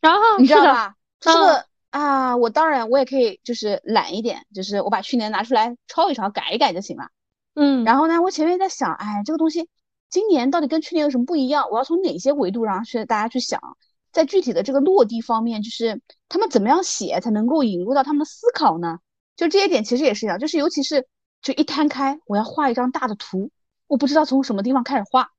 [0.00, 0.94] 然后你知道吧？
[1.32, 7.08] 这个啊，我当然我也可以，就是懒一点，就是我把去年拿出来抄一抄，改一改就行了。
[7.54, 9.68] 嗯，然后呢，我前面在想，哎，这个东西
[10.10, 11.68] 今年到底跟去年有什么不一样？
[11.70, 13.76] 我要从哪些维度上去大家去想，
[14.12, 18.98] 在具体的这个落地方面，就是他们怎么样写才能够引入到他们的思考呢？
[19.36, 21.06] 就这些点其实也是一样，就是尤其是
[21.42, 23.50] 就一摊开，我要画一张大的图，
[23.86, 25.30] 我不知道从什么地方开始画，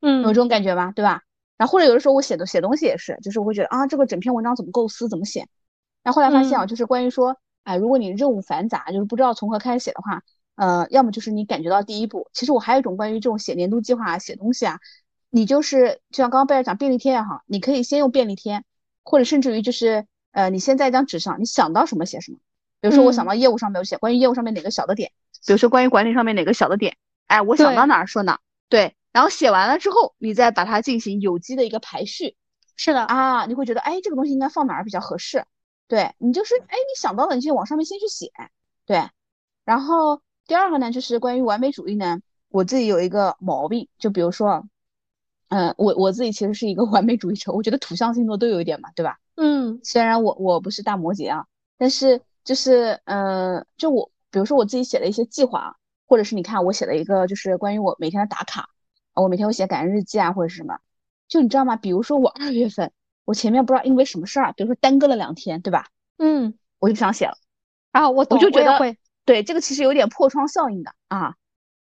[0.00, 0.92] 嗯，有这种感觉吧？
[0.94, 1.22] 对吧？
[1.56, 5.46] 然后或者有的时候我写的写东西也是，就是我会觉得啊，这个整篇文章怎么构思，怎么写。
[6.02, 10.22] 然后后来发现啊，就是关于说，哎，如果你任务繁杂，就是不知道从何开始写的话，
[10.54, 12.28] 呃，要么就是你感觉到第一步。
[12.32, 14.78] 其实我还有一种关于这种写年度计划、啊写东西啊，
[15.30, 18.62] 你就是就像刚刚贝尔讲便利贴也好，你可以先用便利贴，
[19.02, 22.38] 或者甚至于就是呃，你先在一张纸上，你想到什么写什么。
[22.80, 25.10] 比如说我想到业务上面有写关于业务上面哪个小的点，
[25.46, 28.40] 比如说关于管理上面哪个小的点，哎，我想到哪儿说哪儿。
[28.68, 28.94] 对。
[29.16, 32.36] 然后写完了之后，你再把它进行有机的一个排序，
[32.76, 35.46] 是的啊，你会觉得哎，这个东西应该放哪儿比较合适？
[35.88, 38.30] 对你就是哎，你想到了，你就往上面先去写。
[38.84, 39.08] 对，
[39.64, 44.68] 然后第二个呢，就是关于完美主义呢，我自己有一个毛病，就比如说，
[45.48, 49.18] 嗯，我我自己其实是一个 完美主义者，我觉得土象星座都有一点嘛，对吧？
[49.36, 51.46] 嗯，虽然我我不是大摩羯啊，
[51.78, 55.74] 但是就是嗯，就我比如说我自己写了一些计划，
[56.06, 58.68] 或者是你看我写了一个就是关于我每天的打卡。
[59.22, 60.78] 我每天会写感恩日记啊，或者是什么，
[61.28, 61.76] 就你知道吗？
[61.76, 62.92] 比如说我二月份，
[63.24, 65.88] 我前面不知道因为什么事儿，比如说耽搁了两天，对吧？
[66.18, 67.36] 嗯，我就不想写了。
[67.92, 71.34] 啊，我我就觉得会，对这个其实有点破窗效应的啊。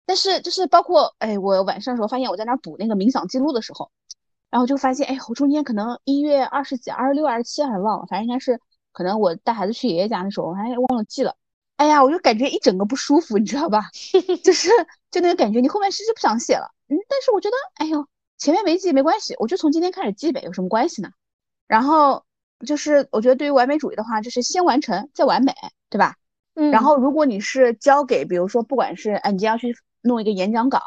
[0.05, 3.89] 但是就是包括哎，我晚上的时候发现我在那补那个冥想记录的时候，
[4.49, 8.59] 然后就发现哎，我中间可能一月二十几、二十六、二十七还是忘了，反正应该是
[8.91, 11.35] 可能我带孩子去爷爷家的时候，我还忘了记了。
[11.77, 13.89] 哎呀，我就感觉一整个不舒服，你知道吧？
[14.43, 14.69] 就是
[15.11, 16.71] 就那个感觉，你后面其实不想写了？
[16.87, 18.07] 嗯，但是我觉得，哎呦，
[18.37, 21.09] 前面没记没关系，我就从今天开始记呗，有什么关系呢？
[21.67, 22.23] 然后
[22.65, 25.53] 就是我觉得对于完美主义的话，就是先完成再完美，
[25.89, 26.15] 对吧？
[26.55, 26.71] 嗯。
[26.71, 30.79] 然后如果你是交给，比如说不管是哎，你今天要去弄一个演讲稿，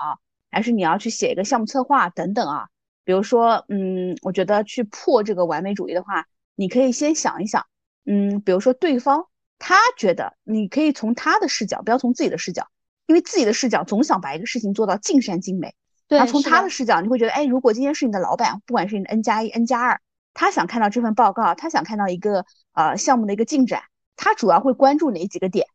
[0.51, 2.68] 还是你要去写一个项目策划等等啊，
[3.05, 7.66] 比如说，嗯，我觉得去破这个完美主义的话，你可以先想一想，
[8.05, 9.27] 嗯，比如说对方。
[9.59, 12.69] 他觉得你可以从他的视角，不要从自己的视角，
[13.07, 15.75] 因为自己的视角总想把一个事情做到尽善尽美。
[16.09, 20.01] 对，从他的视角，你会觉得，哎，如果今天是你的老板，不管是你的 N 加一、N 加二，
[20.35, 23.83] 他想看到这份报告，他想看到一个呃项目的一个进展，
[24.14, 25.66] 他主要会关注哪几个点？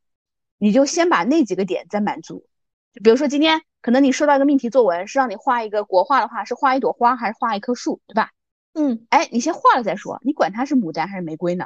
[0.57, 2.45] 你就先把那几个点再满足。
[2.93, 8.29] 就比如说今天可能你收到一个命题作文，是让你画一个国画的话，是画一朵花还是画一棵树，对吧？
[8.73, 11.65] 嗯，哎，你先画了再说，你管它是牡丹还是玫瑰呢？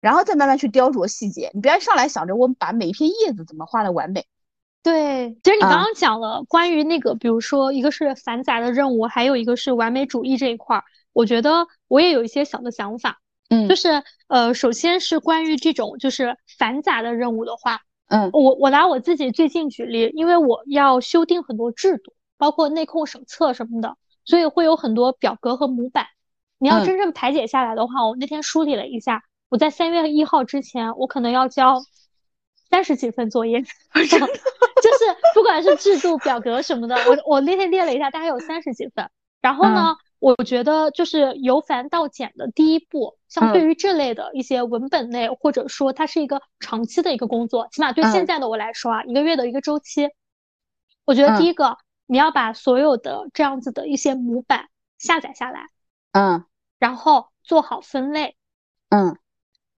[0.00, 4.26] 然后再慢慢去雕琢细节，你不要上来想着我把每一片叶子怎么画的完美。
[4.82, 13.20] 对，其实你刚刚讲了关于那个，比如说一个是繁杂的任务，还有一个是完美主义这一块儿，我觉得我也有一些小的想法。
[13.50, 26.06] 嗯，就是呃，首先是关于这种就是繁杂的任务的话，嗯，我我拿我自己最近举例，因为我要修订很多制度，包括内控手册什么的，所以会有很多表格和模板。
[26.58, 29.24] 你要真正排解下来的话，我那天梳理了一下。
[29.50, 31.82] 我在三月一号之前，我可能要交
[32.70, 33.68] 三十几份作业， 就
[34.06, 39.10] 是不管是制度、表格什么的，我我那天列了一下，大概有三十几份。
[39.42, 50.10] 然后呢，我觉得就是由繁到简的第一步，相对于这类的一些文本类，或者说它是一个长期的一个工作，起码对现在的我来说啊，一个月的一个周期，
[51.04, 55.66] 我觉得第一个你要把所有的这样子的一些模板下载下来，
[56.12, 56.44] 嗯，
[56.78, 58.36] 然后做好分类，
[58.90, 59.16] 嗯。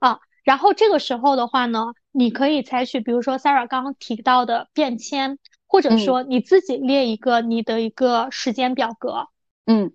[0.02, 5.38] 啊，然后这个时候的话呢，你可以采取，比如说 Sarah 刚刚提到的便签，
[5.68, 9.28] 或者说你自己列一个你的一个时间表格。
[9.64, 9.92] 嗯，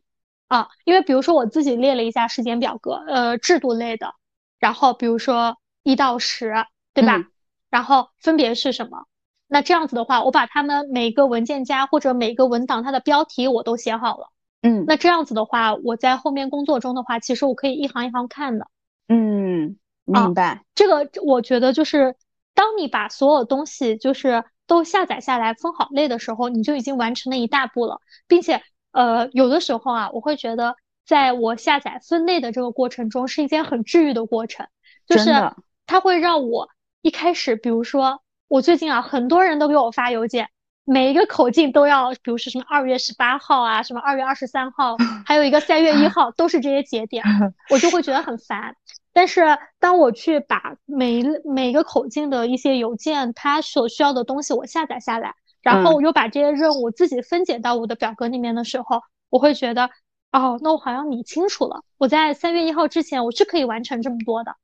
[0.47, 4.13] 啊，因为比如说我自己列了一下时间表格，呃，制度类的，
[4.59, 6.53] 然后比如说一到十，
[6.93, 7.27] 对吧？
[7.69, 9.07] 然后分别是什么？
[9.45, 14.29] 那这样子的话，我把他们每个文件夹或者每个文档它的标题我都写好了。
[14.61, 18.67] 嗯，那这样子的话，我在后面工作中的话，其实我可以一行一行看的。
[19.09, 19.75] 嗯。
[20.07, 22.15] 明白，这个我觉得就是，
[22.55, 34.67] 当你把所有东西就是都下载下来分好类的时候，你就已经完成了一大步了，并且呃，有的时候啊，我会觉得在我下载分类的这个过程中是一件很治愈的过程，
[35.07, 35.51] 就是
[35.85, 36.69] 它会让我
[37.01, 40.49] 一开始，比如说我最近啊，很多人都给我发邮件，
[40.83, 47.23] 每一个口径都要，比如说什么二月十八号啊，什么二月二十三号， 还有一个三月一 号，都是这些节点，
[47.69, 48.75] 我就会觉得很烦。
[49.17, 59.01] 但是当我去把每每个口径的一些邮件，它所需要的东西我下载下来，然后我又把这些任务自己分解到我的表格里面的时候，
[59.31, 59.89] 我会觉得，
[60.31, 64.55] 哦，那我好像理清楚了，我在三月一号之前我是可以完成这么多的。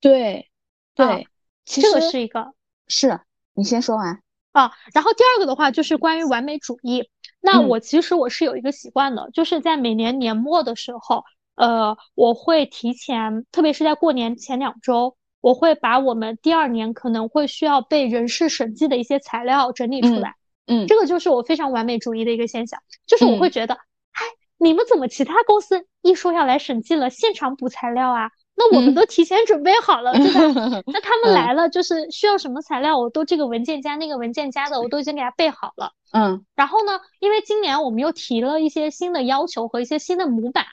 [0.00, 0.50] 对，
[0.96, 1.28] 对，
[1.64, 2.52] 其这个是一个，
[2.88, 3.20] 是
[3.54, 4.20] 你先说完
[4.50, 4.72] 啊。
[4.92, 7.08] 然后第二个的话就是关于完美主义，
[7.40, 11.22] 那我其实我是有一个习惯的，就是在每年年末的时候。
[11.60, 20.36] 呃，我会提前，特别是在过年前两周，我会把我们第二年可能会需要被人事审计的一些材料整理出来。
[20.66, 24.24] 嗯，这个就是我非常完美主义的一个现象，就是我会觉得，哎，
[24.56, 28.30] 你们怎么其他公司一说要来审计了，现场补材料啊？
[28.56, 30.82] 那我们都提前准备好了，对吧？
[30.90, 35.92] 那他们来了，就是需要什么材料，我都这个文件夹那个文件夹的，我都已经给他备好了。
[36.12, 40.64] 嗯，然后呢，因为今年我们又提了一些新的要求和一些新的模板。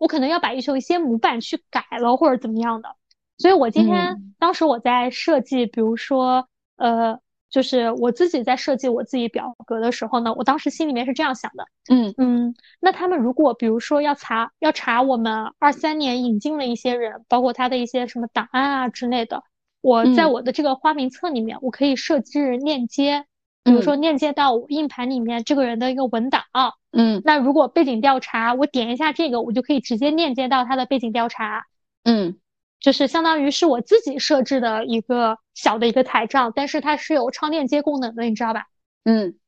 [0.00, 2.96] 我可能要把一些一些模板去改了，或者怎么样的，
[3.36, 12.14] 所以我今天当时我在设计，比如说，呃，就是我自己在设计我自己表格的时候呢，我当时心里面是这样想的，嗯。
[12.16, 19.44] 嗯，那他们如果比如说要查要查我们二三年引进了一些人，包括他的一些什么档案啊之类的，
[19.82, 23.26] 我在我的这个花名册里面，我可以设置链接。
[23.62, 26.42] 比如说链接到我硬盘里面这个人的一个文档，
[26.92, 31.66] 嗯，那如果背景调查，我点一下这个，我就可以直接链接到它的背景调查，
[32.02, 32.38] 嗯，
[32.80, 38.66] 就是相当于是我自己设置的一个小的一个台账，但是它是有超链接功能的，你知道吧？
[39.04, 39.38] 嗯，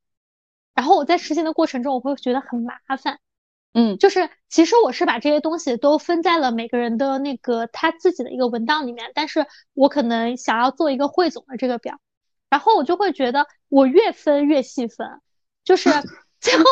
[0.74, 3.18] 然后我在实行的过程中，我会觉得很麻烦，
[3.74, 11.98] 嗯，就是其实我是把这些东西都分在了每个人的那个他自己的一个文档里面，但是我可能想要做一个汇总的这个表。
[12.48, 15.08] 然后我就会觉得，我越分越细分，
[15.64, 15.88] 就是
[16.42, 16.64] 最后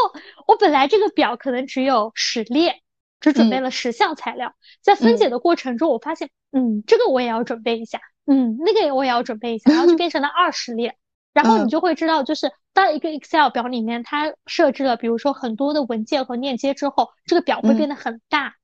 [0.46, 2.82] 我本来这个表可能只有十列，
[3.20, 10.96] 只准备了十项材料，在分解的过程中，我发现，嗯，这个我也要准备一下，嗯，那个我也要准备一下，然后就变成了二十列，
[11.32, 18.56] 然后你就会知道，就是当一个 Excel 表里面它设置了，比如说很多的文件和链接之后，这个表会变得很大，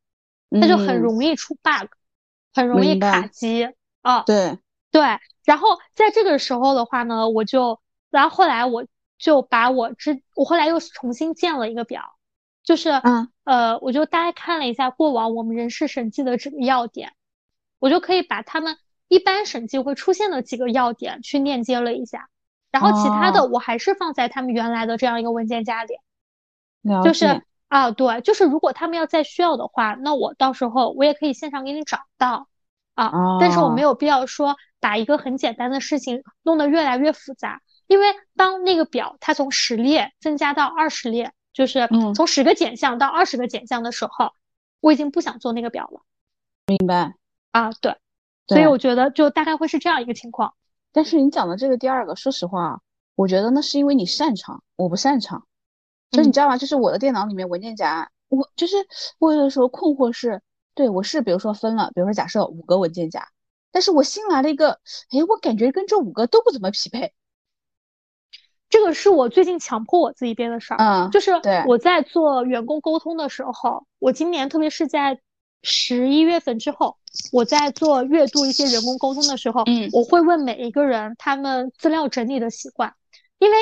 [0.48, 1.88] 那就很容易出 bug，
[2.52, 3.68] 很容易卡机
[4.02, 4.22] 啊。
[4.22, 4.58] 对。
[4.92, 5.02] 对，
[5.44, 7.78] 然后在这个时候的话呢，我就，
[8.10, 8.86] 然后后来我
[9.18, 12.16] 就把我之，我后来又重新建了一个表，
[12.62, 17.12] 就是，嗯呃，我就大概看了一下过往我们人事审计的这个要点，
[17.78, 18.76] 我就可以把他们。
[19.08, 22.28] 一般审计会出现的几个要点去链接了一下，
[22.72, 25.94] 然后其他的我还是放在他们原来的这样一个文件夹里。
[27.04, 32.48] 就是啊，对，就是如果他们要再需要的话，那我到时候我也可以线上给你找到
[32.96, 33.38] 啊。
[33.38, 44.32] 但是我没有必要说把一个很简单的事情弄得越来越复杂，因为当那个表它从十列增加到二十列，就是从十个减项到二十个减项的时候，
[44.80, 46.02] 我已经不想做那个表了。
[46.66, 47.14] 明白
[47.52, 47.96] 啊，对。
[48.48, 50.54] 所以我觉得就大概会是这样一个情况，
[50.92, 52.80] 但是你讲的这个第二个，说实话，
[53.16, 55.46] 我觉得那是因为你擅长，我不擅长。
[56.12, 56.56] 所以你知道吗？
[56.56, 58.76] 就是我的电脑里面文件夹，我就是
[59.18, 60.40] 我有的时候困惑是，
[60.74, 63.28] 对我是比如说分了，比如说假设五个文件夹，
[63.72, 67.12] 但是我新来了一个，哎，我感觉跟这五个都不怎么匹配。
[68.68, 71.32] 这个是我最近强迫我自己编的事儿，嗯，就是
[71.66, 75.18] 我在做员工沟通的时候，我今年特别是在。
[75.68, 76.96] 十一月份之后，
[77.32, 82.92] 我在做月度一些员工沟通的时候，嗯，我会问每一个人他们资料整理的习惯，
[83.38, 83.56] 因为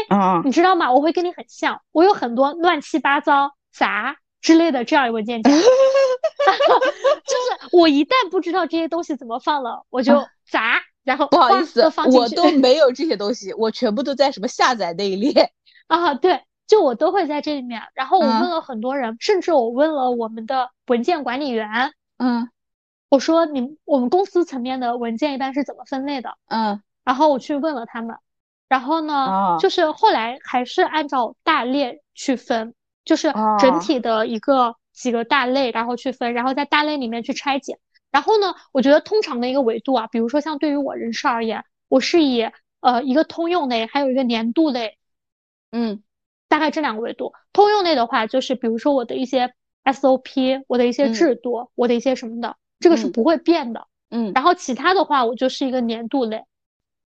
[0.45, 0.93] 你知道吗？
[0.93, 5.65] 我会跟你很像，我有很多乱七八糟、杂之类的这样一文件夹， 就是
[7.73, 15.53] 我一旦不知道这些东西怎么放了，我就杂，然后不好意思，我 都没有这些东西，我全部都在什么下载那一列
[15.87, 16.43] 啊，对。
[16.67, 22.49] 就我都会在这里面，然后我问了很多人，甚至我问了我们的文件管理员，嗯，
[23.11, 26.39] 我说你我们公司层面的文件一般是怎么分类的？
[26.49, 28.17] 嗯，然后我去问了他们，
[28.67, 32.73] 然后呢，就是后来还是按照大类去分，
[33.05, 37.79] 就是整体的一个几个大类，然后去分，然后在大类里面去拆解。
[38.15, 42.49] 然后呢，我觉得通常的一个维度啊，比如说像对于我人事而言，我是以
[42.79, 44.97] 呃一个通用类，还有一个年度类，
[45.73, 46.03] 嗯。
[46.47, 53.89] 大概这两个维度，通用类的话，就是比如说我的一些 SOP，我的一些制度，我的一些什么的，这个是不会变的。
[54.11, 56.45] 嗯，然后其他的话，我就是一个年度类。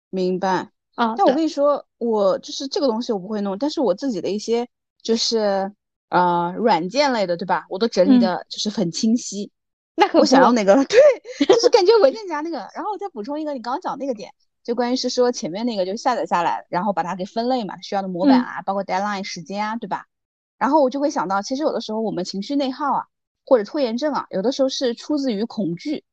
[0.10, 1.16] 明白啊。
[1.16, 4.68] 但我跟你说，我就是这个东西我不会弄，但是我自己的一些
[5.02, 5.72] 就是
[6.10, 7.66] 呃软件类的，对吧？
[7.70, 9.52] 我都整理的就是很清晰。
[10.00, 10.98] 那可我想要那个，对，
[11.46, 12.58] 就是感觉文件夹那个。
[12.74, 14.32] 然后我再补充一个，你刚刚讲那个点。
[14.64, 20.06] 就关于是说前面那个就下载下来，然后把它给分类嘛，需要的模板啊，包括 deadline 时间啊，对吧？
[20.58, 23.06] 然后我就会想到，其实有的时候我们情绪内耗啊，
[23.46, 26.04] 或者拖延症啊，有的时候是出自于恐惧，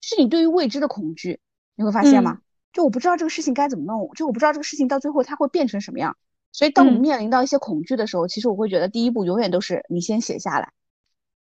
[0.00, 1.40] 是你对于未知的恐惧。
[1.76, 2.38] 你会发现吗？
[2.72, 6.16] 就我不知道这个事情该怎么弄，就我不知道这个事情到最后它会变成什么样。
[6.50, 10.72] 所以当我们面临到一些恐惧的时候，其实我会觉得第一步永远都是你先写下来，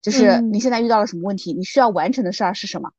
[0.06, 2.92] 就是你现在遇到了什么问题，你需要完成的事儿是什么。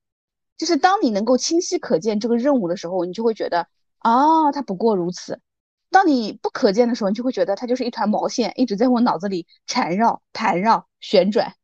[0.57, 3.69] 就是当你能够清晰可见这个任务的时候，你就会觉得，
[4.03, 5.41] 哦，它不过如此。
[5.89, 11.55] 当你不可见的时候，你就会觉得它就是一团毛线，一直在我脑子里缠绕、盘绕、旋转，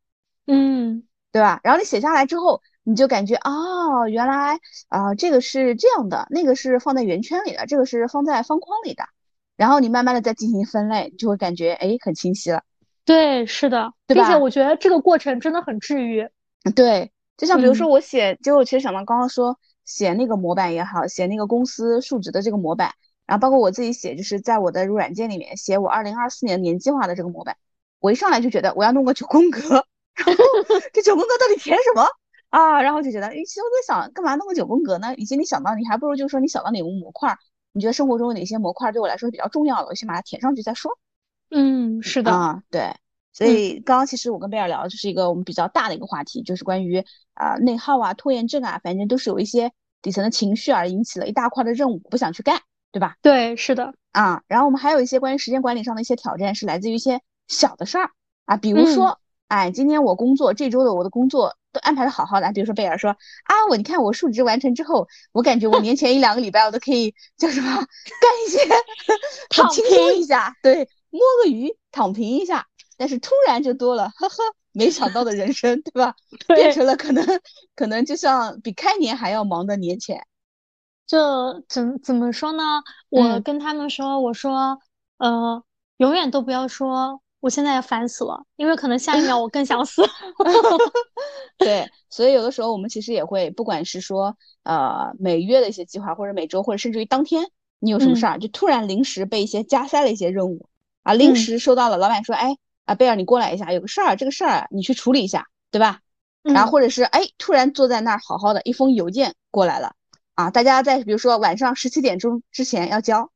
[0.47, 1.03] 嗯，
[1.33, 1.61] 对吧？
[1.65, 9.03] 然后你写下来之后，你就感觉，哦，原来啊，这个是这样的，那个是放在圆圈里的，这个是放在方框里的。
[9.57, 12.63] 然后你慢慢的再进行分类，就会感觉，哎，很清晰了。
[13.05, 16.29] 对，是的，并且我觉得这个过程真的很治愈。
[16.75, 17.13] 对。
[17.39, 22.93] 就像比如说我写，就我其实想到刚刚说写那个模板也好，写那个公司述职的这个模板，
[23.27, 27.57] 然后包括我自己写，就是在我的软件里面写我二零二四年年计划的这个模板，
[27.99, 29.61] 我一上来就觉得我要弄个九宫格，
[30.15, 30.45] 然后
[30.93, 32.07] 这九宫格到底填什么
[32.51, 32.81] 啊？
[32.81, 35.13] 然后就觉得，其实我在想，干嘛弄个九宫格呢？
[35.17, 37.37] 以及你想到，你还不如就是说你想到哪个模块，
[37.73, 40.97] 你觉得生活中有哪些模块对我来说是比较重要的，我先把它填上去再说。
[41.53, 42.95] 嗯，是的啊，对。
[43.35, 47.03] 所以刚刚其实我跟贝尔聊的就是一个我们比较大的一个话题，就是关于
[47.35, 52.61] 啊内耗啊、拖延症啊，反正都是有一些底层的情绪而引起了一大块的任务不想去干，
[52.91, 53.17] 对吧？
[53.23, 54.43] 对，是的啊。
[54.49, 58.11] 然后我们还有一些关于时间管理上的一些挑战，是来自于一些小的事儿
[58.45, 59.19] 啊，比如说，
[59.49, 67.87] 哎，今天我工作这周的我的工作都安排的好好的，比如说贝尔说啊，我你看我述职完成之后，我感觉我年前一两个礼拜我都可以叫什么干
[68.47, 68.59] 一些
[69.49, 72.67] 躺轻松一下，对，摸个鱼躺平一下。
[72.99, 74.35] 但是突然就多了，呵呵，
[74.73, 76.15] 没想到的人生， 对吧？
[76.49, 77.25] 变成了可能，
[77.75, 80.25] 可能就像比开年还要忙的年前。
[81.07, 81.19] 就
[81.69, 82.63] 怎怎么说呢？
[83.09, 84.79] 我跟他们说，我说，
[85.19, 85.63] 呃，
[85.97, 90.03] 永远都不要说我现在要烦死了，因为可能下一秒 我更想死。
[91.59, 97.51] 对，所以有的时候我们其实也会，不管是说呃每月的一些计划，或者每周，或者甚至于当天
[97.81, 100.69] 你有什么事儿，就突然临时被一些加塞了一些任务
[101.03, 106.01] 啊，临时收到了，老板说，哎啊贝尔你过来一下，有个事儿，这个事儿你去处理一下，对吧？
[106.43, 109.95] 然后或者是哎突然坐在那儿好好的一封邮件过来了
[110.35, 113.31] 啊，大家在比如说晚上十七点钟之前要交，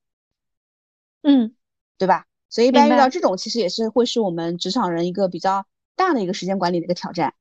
[1.22, 1.54] 嗯，
[1.98, 2.26] 对吧？
[2.48, 7.34] 所以一般遇到这种，其实也是会是我们职场人一个比较大的一个时间管理的一个挑战。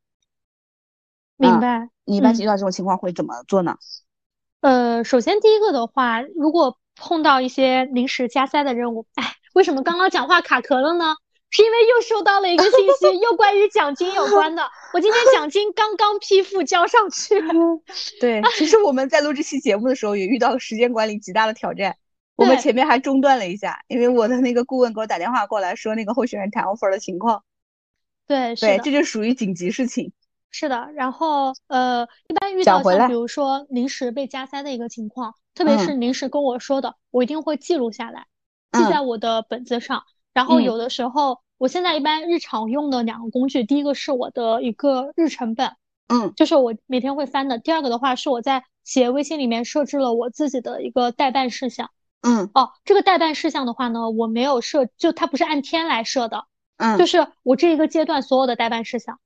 [1.37, 1.89] 明白。
[2.05, 3.77] 你一般遇到这种情况会怎么做呢？
[4.61, 11.15] 呃，首先第一个的话，如果碰到一些临时加塞的任务，哎，为什么刚刚讲话卡壳了呢？
[11.49, 14.61] 是因为又收到了一个信息， 又关于奖金有关的。
[14.93, 17.41] 我今天奖金刚刚批复交上去。
[18.19, 21.95] 对，其实我们在录这期节目的时候，也遇到了时间管理极大的挑战。
[22.35, 27.41] 我们前面还中断了一下，因为我的那个顾问给我打电话过来说那个候选人谈 offer 的情况。
[28.27, 30.11] 对，对，这就属于紧急事情。
[30.51, 38.25] 是的，然后呃，一般遇到像比如说临时被加塞的一个情况，特别是临时跟我说的，我一定会记录下来，
[38.77, 40.03] 记在我的本子上。
[40.33, 45.71] 然后有的时候，我现在一般日常用的两个工具，第一个是我的一个日程本，
[46.07, 47.57] 嗯，就是我每天会翻的。
[47.57, 51.89] 第二个的话是我在企业微信里面设置了我自己的一个代办事项。
[52.21, 56.45] 嗯哦，这个代办事项的话呢，我没有设，就它不是按天来设的，
[56.77, 59.19] 嗯，就是我这一个阶段所有的代办事项，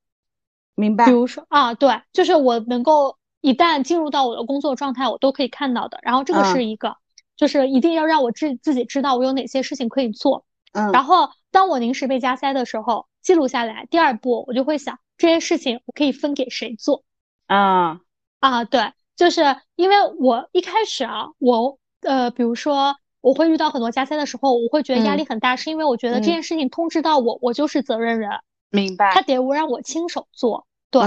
[0.76, 1.06] 明白。
[1.06, 6.00] 比如说啊，对，就是我能够一旦进入到我的工作状态，我都可以看到的。
[6.02, 6.98] 然后这个是一个，
[7.40, 10.46] 就是一定要让我自自己知道我有哪些事情可以做。
[10.74, 13.88] 嗯，然后当我临时被加塞的时候，记录下来。
[13.90, 17.06] 第二步，我就会想这些事情我可以分给谁做。
[17.48, 18.02] 啊
[18.42, 21.80] 啊，对，就是因为我一开始啊，我。
[22.02, 28.30] 呃，比如说我会遇到很多加塞的时候，我会觉得压力很大，是因为我觉得这件事情通知到我，我就是责任人，
[28.70, 29.14] 明白？
[29.14, 31.02] 他得我让我亲手做，对。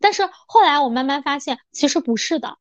[0.00, 2.56] 但是后来我慢慢发现，其实不是的，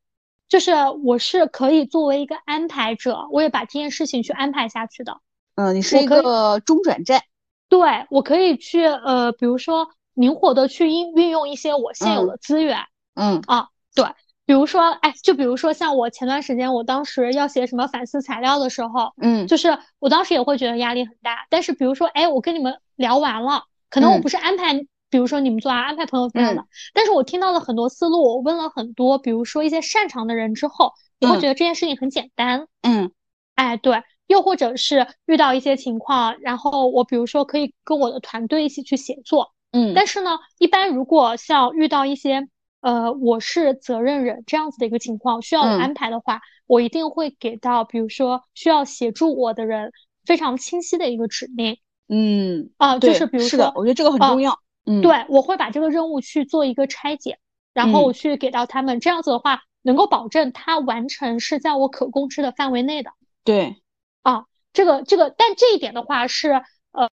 [0.49, 0.71] 就是
[1.03, 5.19] 我是可以作为一个安排者，我也把这件事情去安排下去的。
[5.55, 7.21] 嗯，你是一个中转站。
[7.69, 7.79] 对，
[8.09, 12.79] 我可以去呃，比如说灵活的去运运用一些我现有的资源。
[13.15, 14.05] 嗯啊，对。
[14.45, 21.45] 比如说，哎，就比如说像我前段时间，我当时要写什么反思材料的时候，嗯，就是我当时也会觉得压力很大。
[21.49, 33.11] 但是比如说，哎，我跟你们聊完了，可能我不是安排，比如说你们做完，安排朋友分享的，但是我听到了很多思路，我问了很多，比如说一些擅长的人之后，你会觉得这件事情很简单，嗯，
[33.55, 42.47] 哎，对，又或者是遇到一些情况，然后我比如说可以跟我的团队一起去协作，嗯，但是呢，一般如果像遇到一些。
[42.79, 49.91] 呃，我是责任人这样子的一个情况，需要我安排的话，我一定会给到，比如说需要协助我的人
[50.25, 51.79] 非常清晰的一个指令。
[52.07, 54.57] 嗯，啊，就是比如说，是的，我觉得这个很重要。
[54.87, 57.37] 嗯，对，我会把这个任务去做一个拆解，
[57.73, 63.11] 然后去给到他们，这样子的话，能够保证他完成是在我可控制的范围内的。
[63.43, 63.75] 对，
[64.23, 66.63] 啊，这个这个，但这一点的话是，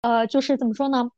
[0.01, 1.11] 呃，就是怎么说呢？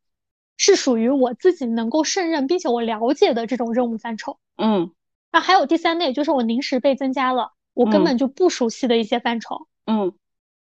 [0.57, 4.39] 是属于我自己能够胜任并且我了解的这种任务范畴。
[4.57, 4.91] 嗯，
[5.31, 9.67] 那还有第三类，就是我临时被增加了，我根本就不熟悉的一些范畴。
[9.85, 10.15] 嗯，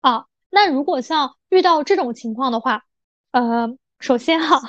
[0.01, 2.83] 啊，那如果像遇到这种情况的话，
[3.31, 4.61] 呃，首先哈，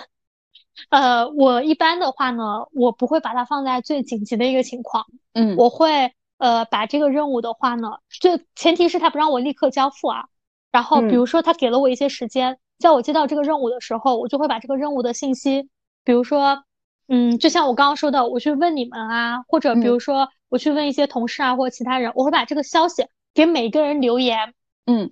[0.90, 5.06] 呃，我一般的话呢，我不会把它放在最紧急的一个情况。
[5.34, 7.90] 嗯，我会呃把这个任务的话呢，
[8.22, 10.26] 就前提是他不让我立刻交付啊。
[10.72, 12.58] 然后比如说他给了我一些时间。
[12.80, 15.68] 在我接到这个任务的时候，我就会把这个任务的信息，
[16.04, 16.64] 比如说，
[17.08, 24.54] 嗯，就像我刚刚说的，我去问你们啊，或者比如说我去问一些同事啊，或者其他人，我会把这个消息给每一个人留言，
[24.86, 25.12] 嗯，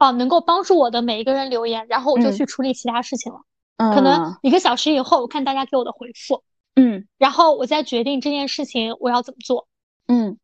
[0.00, 3.38] 哦，能够帮助我的每一个人留言，然后我就去处理其他事情了。
[3.38, 3.44] 嗯，
[3.76, 6.42] 可能一个小时以后，我看大家给我的回复，
[6.74, 9.68] 嗯，然后我再决定这件事情我要怎么做。
[10.08, 10.38] 嗯，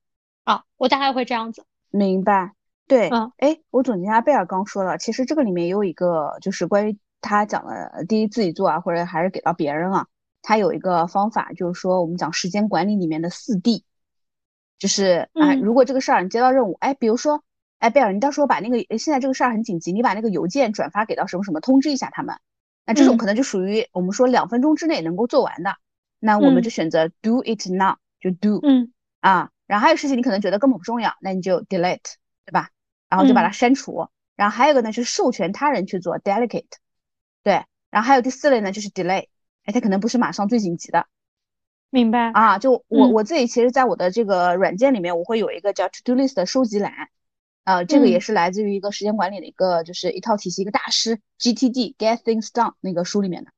[0.45, 1.65] 啊，我大概会这样子。
[1.91, 2.53] 明白。
[2.89, 10.07] 对，嗯，哎，我总结一下贝尔刚说了，其实这个里面也有一个，就是关于他讲的，第一自己做啊，或者还是给到别人啊，
[10.43, 13.85] 他有一个方法，就是说我们讲时间管理里面的四 D，
[14.79, 17.43] 就是啊，如果这个事儿你接到任务，哎，比如说，
[17.79, 22.37] 哎，贝尔，你到时候把那个现在这个事儿很紧急，你把那个邮件转发给到什么什么，通知一下他们，
[22.85, 25.77] 那这种可能就属于我们说两分钟之内能够做完的，
[26.19, 32.15] 那我们就选择 do it now，就 do，嗯，啊，然后还有事情你可能觉得根本不重要，那你就 delete，
[32.45, 32.71] 对吧？
[33.09, 36.65] 然后就把它删除，然后还有一个呢是授权他人去做 delegate，
[37.43, 39.29] 对，然后还有第四类呢就是 delay，
[39.65, 41.07] 哎，它可能不是马上最紧急的，
[41.91, 42.31] 明白。
[42.33, 42.59] 啊？
[42.59, 47.11] 就我我自己其实在我的这个软件里面，我会有一个叫 to do list 的收集栏，
[47.65, 53.51] 呃，这个也是来自于一个时间管理的一个，就是一套体系，一个大师 GTD Get Things Done 那个书里面的。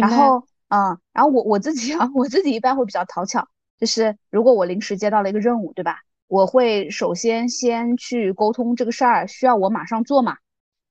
[0.00, 3.46] 然后啊，然后我我自己啊， 我自己一般会比较讨巧，
[3.78, 6.00] 就是如果我临时接到了一个任务，对吧？
[6.26, 10.38] 我会首先先去沟通这个事儿需要我马上做嘛，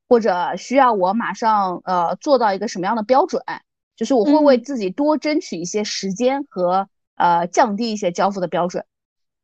[0.08, 3.44] 或者需要我马上呃做到一个什么样的标准，
[3.98, 8.86] 就是我会为自己多争取一些时间和呃降低一些交付的标准。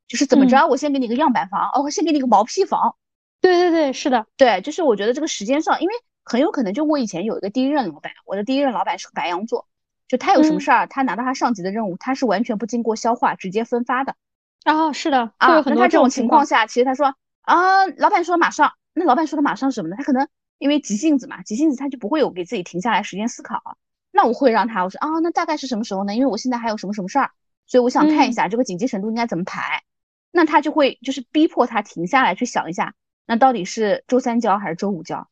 [0.07, 2.95] 就是怎么着，我先给你个样板房，哦，先给你个毛坯房。
[3.41, 9.67] 对对对，是的，对，就是我觉得这个时间上，因为很有可能就我以前有一个第一任老板，我的第一任老板是个白羊座，
[10.07, 14.15] 就他有什么事儿，他拿到他上级的任务，他是完全不经过消化直接分发的。
[14.65, 19.95] 哦，是的，啊，那他这种情况下，其实他说啊，老板说马上，那老板说的马上是什么呢？
[19.97, 20.27] 他可能
[20.59, 23.77] 因为急性子嘛，急性子他就不会有给自己停下来时间思考。
[24.11, 26.13] 那我会让他我说啊，那大概是什么时候呢？
[26.13, 27.31] 因为我现在还有什么什么事儿，
[27.65, 29.81] 所以我想看一下这个紧急程度应该怎么排。
[30.31, 32.93] 那他就会就是逼迫他停下来去想一下，
[33.31, 35.29] 那到底是周三交还是周五交，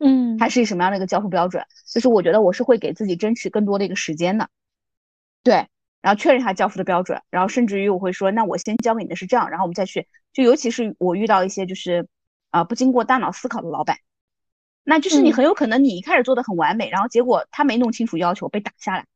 [0.00, 1.64] 嗯，还是以什么样的一个交付标准？
[1.86, 4.48] 就是我觉得我是会给自己争取更多的一个时间的，
[5.44, 5.68] 对，
[6.02, 12.08] 然后确认一下交付的标准，然后甚至于我会说，那我先交给你的是这样，然后我们再去，就尤其是我遇到一些就是
[12.50, 13.98] 啊不经过大脑思考的老板，
[14.82, 19.06] 那就是你很有可能你一开始做的很完美，然后结果他没弄清楚要求被打下来，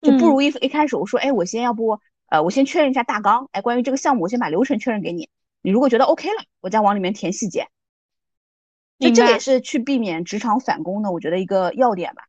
[0.00, 2.00] 就不如一一开始我说，哎，我先要不。
[2.30, 5.28] 呃，我先确认一下大纲，哎，关于这个项目，我先把流程确认给你。
[5.64, 7.68] 你如果觉得 OK 了，我再往里面填细节。
[8.98, 12.26] 就这也是去避免职场返工的，我觉得一个要点吧。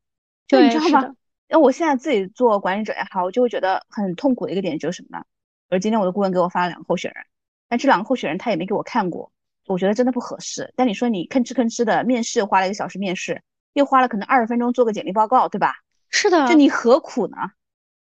[0.47, 1.13] 就你知道吗？
[1.49, 5.25] 那我现在自己做管理者也好，我就会觉得很痛苦的一个点就是什么呢？
[5.69, 7.25] 而今天我的顾问给我发了两个候选人，
[7.67, 9.29] 但这两个候选人他也没给我看过，
[9.67, 10.73] 我觉得真的不合适。
[10.77, 15.75] 但你说你吭哧吭哧的面试，花了一个小时面试，又花了可能二十分钟做个简历报告，对吧？
[16.09, 16.47] 是的。
[16.47, 17.35] 就你何苦呢？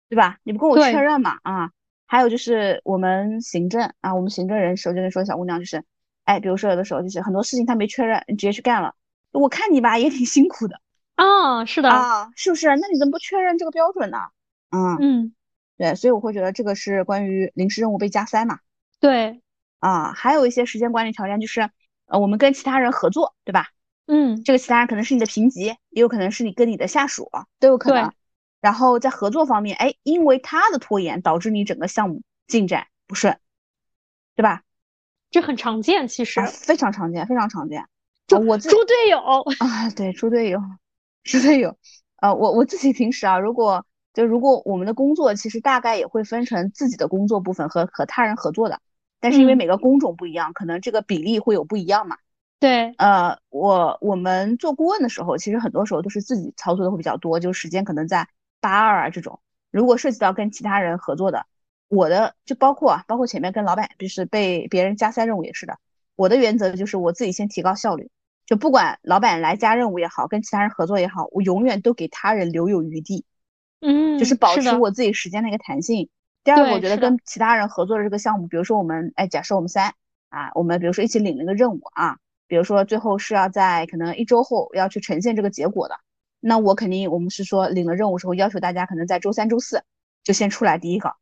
[0.09, 0.37] 对吧？
[0.43, 1.39] 你不跟我确认嘛？
[1.41, 1.71] 啊？
[2.05, 5.83] 还有就是我们行政啊，我们行政人手就跟说小姑娘就是，
[6.25, 8.93] 哎，比如说有的时候就是很多事情她没确认，你直接去干了，
[9.31, 10.79] 我看你吧也挺辛苦的
[11.15, 12.67] 啊，是的啊，是不是？
[12.67, 14.17] 那你怎么不确认这个标准呢？
[14.71, 15.33] 嗯嗯，
[15.77, 18.59] 对，所以我会觉得这个是关于临时任务被加塞嘛。
[18.99, 19.41] 对
[19.79, 21.69] 啊，还有一些时间管理条件就是，
[22.07, 23.67] 呃，我们跟其他人合作，对吧？
[24.05, 27.29] 嗯，这个其他人可能是你的评级，也有可能是你跟你的下属
[27.59, 28.11] 都有可能。
[28.63, 33.37] 然后在合作方面，哎，因为他的拖延导致你整个项目进展不顺，
[34.37, 34.63] 对吧？
[35.31, 37.85] 这很常见，其实非常常见，非常常见。
[38.29, 39.19] 我猪队友
[39.59, 40.61] 啊，对，猪队友，
[41.23, 41.77] 猪队友。
[42.21, 48.79] 呃，我我自己平时啊，如果就如果我们的工作其实大概也会分成自己的工作部分和和他人合作的，
[49.19, 52.15] 但是因为每个工种不一样，可能这个比例会有不一样嘛。
[52.61, 58.25] 对，呃，我我们做顾问的时候，其实很多时候都是自己操作的会比较多，就时间可能在。
[58.63, 59.41] 八二啊，这种
[59.71, 61.45] 如果涉及到跟其他人合作的，
[61.89, 65.77] 我的就包括啊，包括前面跟老板就是被别人加塞任务也是的。
[66.15, 68.09] 我的原则就是我自己先提高效率，
[68.45, 73.25] 就不管老板来加任务也好，跟其他人合作也好，我永远都给他人留有余地，
[73.81, 76.09] 嗯，就是保持我自己时间的一个弹性。
[76.45, 79.93] 第二个，我觉得跟其他人合作的这个项目，比如说我们，哎，假设我们三
[80.29, 85.99] 啊，我们比如说一起领了个任务啊，比如说最后是要在可能一周后要去呈现这个结果的。
[86.45, 89.85] 那我肯定，我们是说领了任务时候要求大家可能在周三、周四
[90.25, 91.15] 就先出来第一个，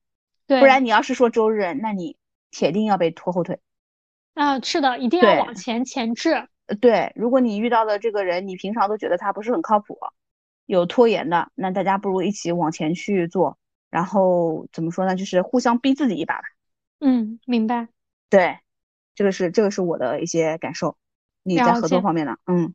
[0.48, 2.18] 对，不然你要是说周日，那你
[2.50, 3.60] 铁定要被拖后腿。
[4.34, 6.48] 啊，是的，一定要往前前置。
[6.80, 10.00] 对，如果你遇到的这个人，你平常都觉得他不是很靠谱，
[10.66, 13.60] 有拖延的，那大家不如一起往前去做，
[13.92, 15.16] 然后怎么说呢？
[15.16, 16.44] 就是互相逼自己一把吧。
[17.00, 17.90] 嗯，明白。
[18.28, 18.58] 对，
[19.14, 20.98] 这个是这个是我的一些感受。
[21.44, 22.38] 你在合作方面呢？
[22.48, 22.74] 嗯。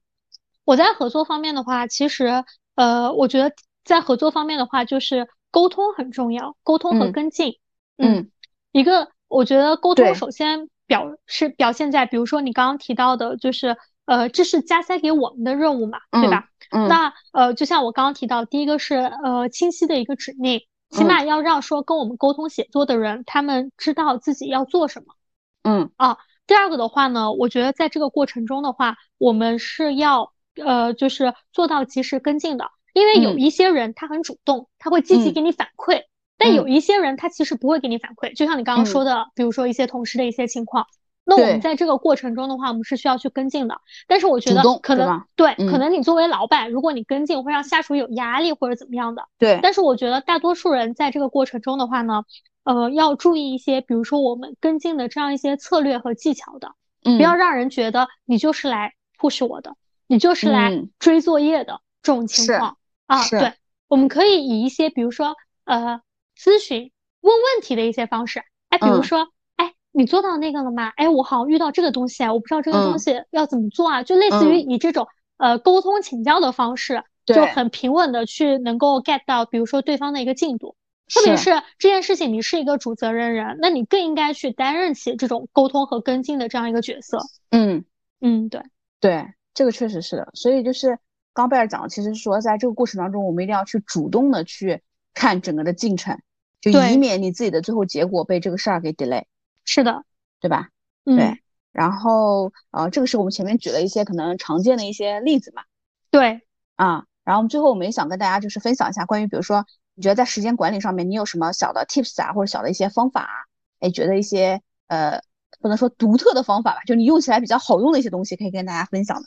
[0.66, 2.44] 我在合作方面的话，其实，
[2.74, 3.54] 呃，我觉得
[3.84, 7.54] 在合作方面的话，就是沟通很重要，沟通和跟进。
[7.96, 8.32] 嗯，
[8.72, 16.48] 一个我觉得沟通首先表是表现在，比如说你刚刚提到的，就是呃，这是加塞给我们的任务嘛，对吧？
[16.72, 16.88] 嗯。
[16.88, 25.14] 那呃，就像我刚刚提到，第一个是呃清晰的一个指令，起码要让说跟我们沟通写作的人，他们知道自己要做什么。
[25.62, 25.92] 嗯。
[25.96, 30.32] 啊，第二个的话呢，我觉得在这个过程中的话，我们是要。
[30.64, 36.02] 呃，就是做到及时跟进的，因为有一些人他很主动，他会积极给你反馈，
[36.38, 38.34] 但有一些人他其实不会给你反馈。
[38.36, 40.86] 就像你刚刚说的，比如说一些同事的一些情况，
[41.24, 43.80] 那我们在这个过程中的话，我们是需要去跟进的。
[44.07, 49.24] 但是我觉得可能对，可能你作为老板，如果你跟进会让下属有压力或者怎么样的。
[49.38, 49.59] 对。
[49.62, 52.22] 但是我觉得大多数人在这个过程中的话呢，
[52.64, 59.74] 呃，要注意一些，比如说我们跟进的这样一些策略和技巧的，不要让人觉得你就是来 push 我的。
[60.07, 62.78] 你就是来追作业的这种情况。
[63.07, 63.22] 啊？
[63.28, 63.52] 对，
[63.88, 66.00] 我们可以以一些比如说呃
[66.36, 66.90] 咨询、
[67.20, 70.92] 问问题的一些方式，哎，比如说，哎，你做到那个了吗？
[70.96, 80.76] 哎，我好像遇到这个东西啊，我不知道这个东西要怎么做啊，就类似于以这种呃沟通请教的方式，就很平稳的去能够 get 到，比如说对方的一个进度。
[81.09, 87.20] 特别是这件事情，你是一个主责任人，那你更应该去担任起这种沟通和跟进的这样一个角色。
[87.50, 87.84] 嗯。
[88.20, 88.62] 嗯，对。
[88.98, 89.24] 对，
[89.57, 90.28] 这个确实是的。
[90.34, 90.96] 所以就是
[91.32, 94.80] 刚贝尔讲的，其实说在这个过程当中，我们一定要去主动的去
[95.14, 96.20] 看整个的进程，
[96.61, 99.24] 就以免你自己的最后结果被这个事儿给 delay。
[99.64, 100.04] 是的，
[100.40, 100.68] 对吧？
[101.04, 101.42] 对。
[101.72, 105.64] 然后呃，这个是我们前面举了一些可能常见的一些例子嘛。
[106.12, 106.42] 对
[106.76, 109.66] 啊，然后最后我们也想跟大家就是分享一下关于比如说。
[109.98, 113.32] 你觉得在时间管理上面，你有什么小的 tips 啊，或者小的一些方法啊？
[113.80, 115.22] 哎，觉得一些呃，
[115.59, 119.26] 不能说独特的方法吧，就你用起来比较好用的一些东西，可以跟大家分享的。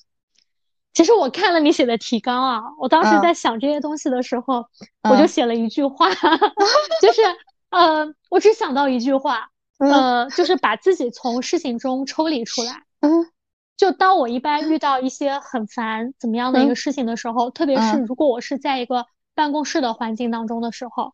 [0.93, 4.65] 其实我看了你写的提纲啊，我当时在想这些东西的时候，
[5.09, 6.09] 我就写了一句话，
[7.01, 7.21] 就是
[7.69, 12.83] 呃，我只想到一句话，呃，就是把自己从事情中抽离出来。
[13.01, 13.29] 嗯，
[13.77, 19.05] 就当我一般遇到一些很烦怎么样的一个事情的时候，特别是如果我是在一个。
[19.35, 21.13] 办公室的环境当中的时候，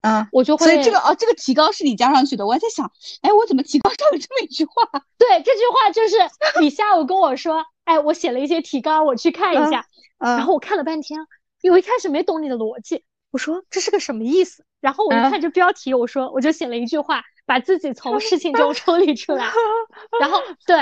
[0.00, 0.64] 嗯，我就会。
[0.64, 2.46] 所以这个哦，这个提纲是你加上去的。
[2.46, 4.72] 我还在想，哎，我怎么提纲上有这么一句话？
[5.18, 6.16] 对，这句话就是
[6.62, 9.86] 你下午跟我说，哎，我写了一些提纲，我去看一下。
[10.18, 11.20] 然后我看了半天，
[11.62, 14.64] 因为一开始没懂你的逻辑，我说这是个什么意思？
[14.80, 19.50] 然后我一看这标题，我说我就写了一句话，把自己从事情中抽离出来。
[20.20, 20.76] 然后对，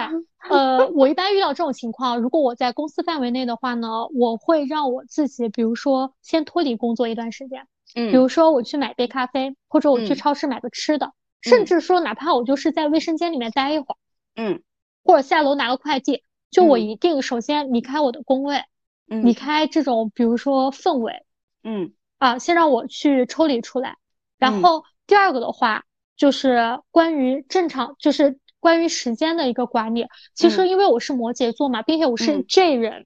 [0.49, 13.97] 呃，我一般遇到这种情况，如果我在公司范围内的话呢，我会让我自己，比如说先脱离工作一段时间，嗯，比如说我去买杯咖啡，或者我去超市买个吃的，甚至说哪怕我就是在卫生间里面待一会儿，
[14.37, 14.63] 嗯，
[15.03, 16.23] 或者下楼拿个快递，
[16.55, 18.63] 就我一定首先离开我的工位，
[19.07, 21.27] 离开这种比如说氛围，
[21.63, 21.93] 嗯。
[22.19, 23.99] 啊，先让我去抽离出来，
[24.39, 25.85] 然后第二个的话
[26.17, 30.07] 就是关于正常，就是关于时间的一个管理。
[30.33, 33.05] 其实因为我是摩羯座嘛，并且我是 J 人，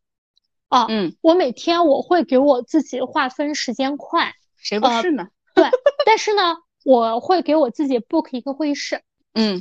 [0.69, 5.27] 啊，嗯，我每天我会给我自己划分时间块，谁不是呢？
[5.55, 5.69] 对，
[6.07, 9.61] 但是呢，我会给我自己 book 一个会议室，嗯，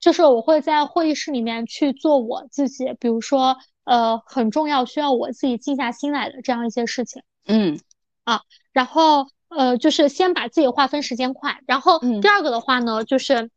[0.00, 7.78] 就是我会在会议室里面去做我自己，比如说呃很重要需要我自己静下心来的这样一些事情，嗯。
[8.24, 8.40] 啊，
[8.72, 13.50] 然后呃，就是先把自己划分时间块，然后第二个的话呢，就是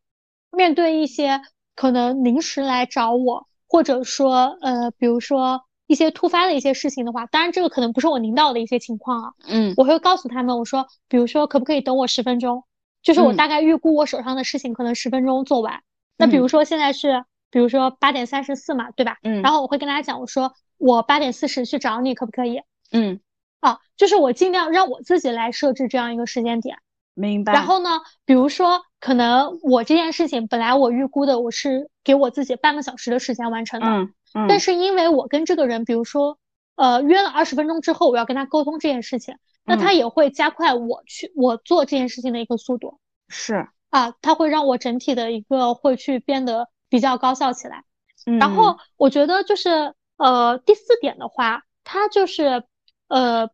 [0.52, 1.42] 面对一些
[1.76, 12.64] 可能临时来找我，或者说呃，比如说一些突发的一些事情的话，当然这个可能不是我领导的一些情况啊，嗯，我会告诉他们，我说，比如说可不可以等我十分钟，
[13.02, 15.82] 就是我大概预估我手上的事情可能十分钟做完，
[16.20, 19.18] 那比如说现在是比如说八点三十四嘛，对吧？
[19.24, 22.62] 嗯，然后我会跟大家讲，我说我八点四十去找你，可不可以？
[22.92, 23.20] 嗯。
[23.62, 26.78] 啊，就是我尽量让我自己来设置这样一个时间点，
[27.14, 27.52] 明白。
[27.52, 27.90] 然后呢，
[28.24, 34.46] 比如说，可能我这件事情本来我预估的我是给我自己半个小时的时间完成的，嗯嗯。
[34.48, 36.38] 但是因为我跟这个人，比如说，
[36.76, 42.98] 呃，约了二十分钟之后，我要跟他沟通这件事情，那他也会加快我去我做这件事情的一个速度。
[43.28, 47.84] 是啊，它会让我整体的一个会去变得比较高效起来。
[48.26, 48.40] 嗯。
[48.40, 52.64] 然后我觉得就是呃，第四点的话，它就是。
[53.12, 53.50] 呃，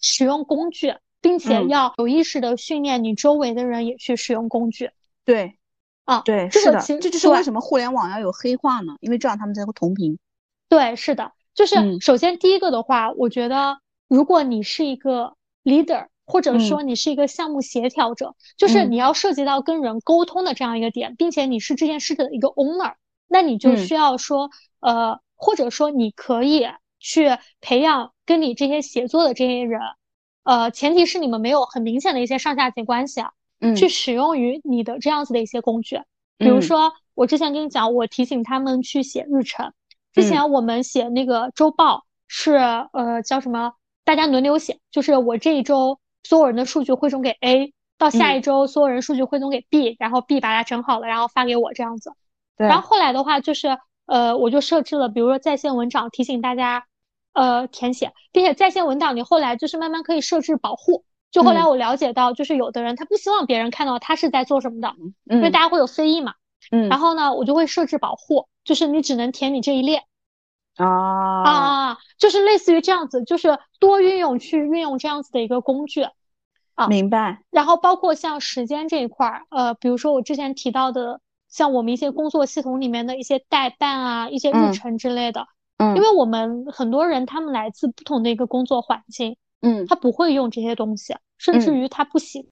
[0.00, 4.90] 使用工具，并且要有意识的训练你周围的人也去使用工具。
[5.24, 5.56] 对，
[6.04, 8.96] 啊，对，是的，这就是为什么互联网要有黑化呢？
[8.98, 10.18] 因为这样他们才会同频。
[10.68, 22.94] 对，是的，就是首先第一个的话，我觉得如果你是一个 leader，或者说你是一个项目协调者，就是你要涉及到跟人沟通的这样一个点，并且你是这件事的一个 owner，
[23.26, 26.68] 那你就需要说，呃，或者说你可以。
[27.00, 27.28] 去
[27.60, 29.80] 培养跟你这些协作的这些人，
[30.42, 33.30] 呃，前提是你们没有很明显的一些上下级关系啊。
[33.60, 33.76] 嗯。
[33.76, 36.00] 去使用于你的这样子的一些工具，
[36.38, 39.72] 比如说我之前跟你讲，我提醒他们去写日程。
[40.12, 43.74] 之前我们写那个周报是呃叫什么？
[44.02, 52.12] 大家轮流写，就是我这一周所有人的数据汇总给 A，到下一周所有人数据汇总给 B，然后 B 把它整好了，然后发给我这样子。
[52.56, 52.66] 对。
[52.66, 53.78] 然后后来的话就是。
[54.10, 56.86] 呃，我就设置了，比如说在线文档提醒大家，
[57.34, 61.04] 呃，填写，并且在线文档你后来就是慢慢可以设置保护。
[61.30, 64.94] 就后来我了解到，就是有的人他不希望别人看到他是在做什么的，
[65.24, 66.32] 因为大家会有非议嘛。
[66.70, 66.88] 嗯。
[66.88, 70.02] 然后呢，我就会设置保护，就是你只能填你这一列。
[70.78, 76.06] 啊啊，就是类似于这样子，就是多运用去运用这样子的一个工具。
[76.74, 77.42] 啊，明白。
[77.50, 81.20] 然后包括像时间这一块儿，呃，比如说我之前提到的。
[81.50, 85.46] 像我们一些工作系统里面的一些代办啊，一些日程之类的，
[85.78, 92.50] 嗯，因为我们很多人他们来自不同的一个工作环境，嗯，他不会用这些东西，甚至于他不习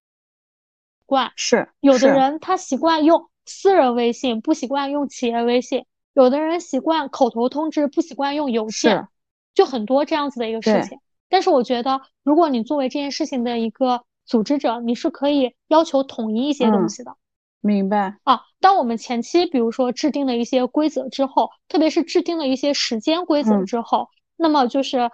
[1.05, 5.83] 惯，是有的人他习惯用私人微信，不习惯用企业微信；
[6.17, 9.07] 有的人习惯口头通知，不习惯用邮件，
[9.55, 10.99] 就很多这样子的一个事情。
[11.29, 17.15] 但是我觉得，如果你作为这件事情的一个组织者，你是可以要求统一一些东西的。
[17.61, 18.41] 明白啊。
[18.61, 25.11] 当我们前期比如说制定了一些规则之后，特别是制定了一些时间规则之后，那么就是，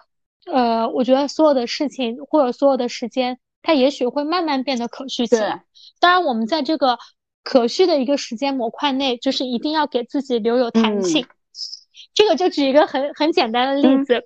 [0.46, 5.64] 呃，我觉得所有的事情或者所有的时间，它也许会慢慢变得可续起来。
[5.98, 6.98] 当然，我们在这个
[7.42, 11.26] 可续的一个时间模块内，就是一定要给自己留有弹性。
[12.14, 14.24] 这个就举一个很很简单的例子，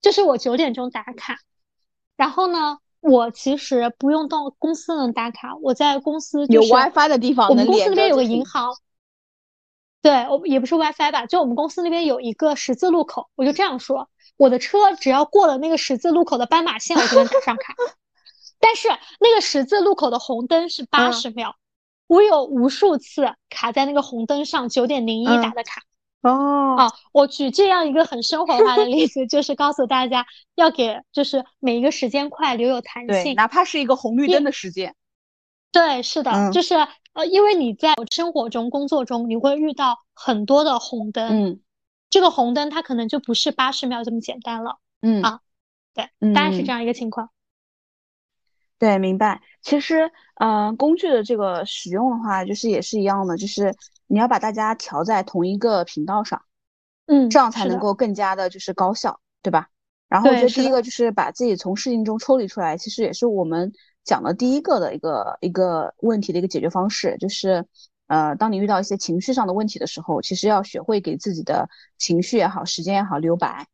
[0.00, 1.38] 就是我九点钟打卡，
[2.16, 2.78] 然后呢。
[3.00, 8.74] 我其实不用到公司能打卡，我在公司有 WiFi 的地方，我们公司那边有个银行，
[10.02, 17.72] 对我也不是 WiFi 吧，就我们公司那边有一个十字路口，我就这样说，我的车只要过了那个十字路口的斑马线，我就能打上卡。
[18.58, 18.88] 但是
[19.20, 21.54] 那个十字路口的红灯是八十秒，
[22.08, 25.82] 我有无数次卡在那个红灯上，九点零一打的卡。
[26.22, 34.96] 哦，啊，我举这样一个很生活化的例子，就是告诉大家要给就是每一个时间块留有弹性，哪怕是一个红绿灯的时间。
[35.70, 36.74] 对，是的，就是
[37.12, 41.60] 呃，因为你在生活中、工作中，你会遇到很多的红灯，嗯，
[42.10, 45.40] 这个红灯它可能就不是八十秒这么简单了，嗯啊，
[45.94, 47.30] 对，大概是这样一个情况。
[48.78, 49.40] 对，明白。
[49.60, 53.74] 其实，嗯，工具的这个使用的话，就是也是一样的，就是
[54.06, 56.42] 你要把大家调在同一个频道上，
[57.06, 59.68] 嗯，这样才能够更加的就是高效，对吧？
[60.08, 63.72] 然后我觉得第一个就是把自己从事情中抽离出来，其实也是我们
[64.04, 67.66] 讲的第一个的一个一个问题的一个解决方式，就是，
[68.06, 71.68] 呃，当你遇到一些情绪上的问题的时候，其实要学会给自己的
[71.98, 73.66] 情绪也好，时间也好留白，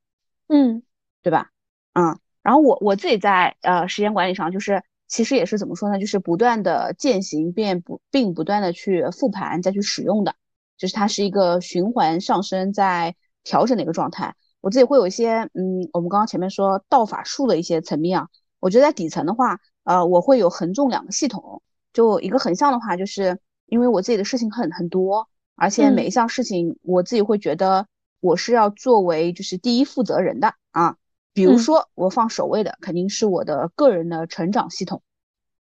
[0.48, 0.82] 嗯，
[1.22, 1.50] 对吧？
[1.92, 4.82] 嗯，然后我我自己在呃时间管理上就是。
[5.06, 5.98] 其实也是怎么说呢？
[5.98, 10.34] 就是不断的践行，并不并不断的去复盘，再去使用的，
[10.76, 14.34] 就是它是一个循环上升，在调整的一个状态。
[14.60, 18.28] 我自己会有一些，嗯，我们刚刚前面说道法术的一些层面啊，
[18.60, 21.62] 我觉得在底层的话，呃，我会有横纵两个系统。
[21.92, 27.86] 就一个横向的话，就是因为我自己的事情很很多，而且每一项事情我自己会觉得
[28.20, 30.96] 我是要作为就是第一负责人的啊。
[31.34, 35.02] 比如说，我放首位的肯定是我的个人的成长系统，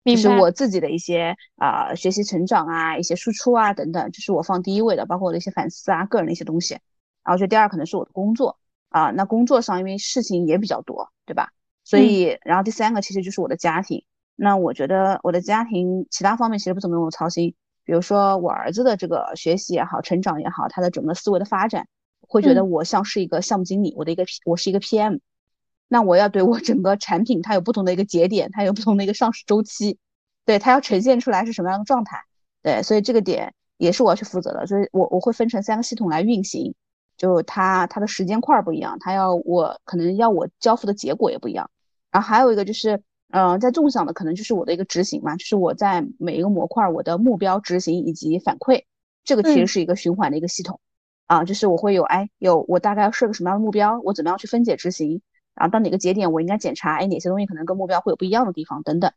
[0.05, 6.75] 就是我自己的一些啊学习成长啊、一些输出啊等等，这是我放第一位的，包括我的一些反思啊、个人的一些东西。
[7.23, 11.53] 然后，就第二可能是我的工作啊，那工作上因为事情也比较多，对吧？
[11.85, 14.05] 所以，然后第三个其实就是我的家庭。
[14.37, 21.87] 那我觉得我的家庭其他方面其实不怎么用我操心，比如说我儿子的这个学习也好、成长也好，他的整个思维的发展，
[22.27, 25.21] 会觉得我像是一个项目经理，我的一个我是一个 PM。
[25.89, 29.99] 那我要对我整个产品，它有不同的一个节点，它有不同的一个上市周期，
[30.45, 32.19] 对它要呈现出来是什么样的状态，
[32.63, 36.75] 对，所以这个点也是我要去负责的，所以我我会分成三个系统来运行，
[37.17, 41.71] 就它它的时间块不一样，它要我可能要我交付的结果也不一样，
[42.11, 48.85] 然后还有一个就是，嗯，在纵向的可能就是我的一个执行嘛，就是我在每一个模块我的目标执行以及反馈，
[49.23, 50.81] 这个其实是一个循环的一个系统，
[51.27, 55.23] 啊，就是我会有哎有我大概要设个什么样的目标，我怎么样去分解执行。
[55.55, 59.13] 然后到哪个节点，我应该检查，哎，哪些东西可能跟目标会有不一样的地方等等。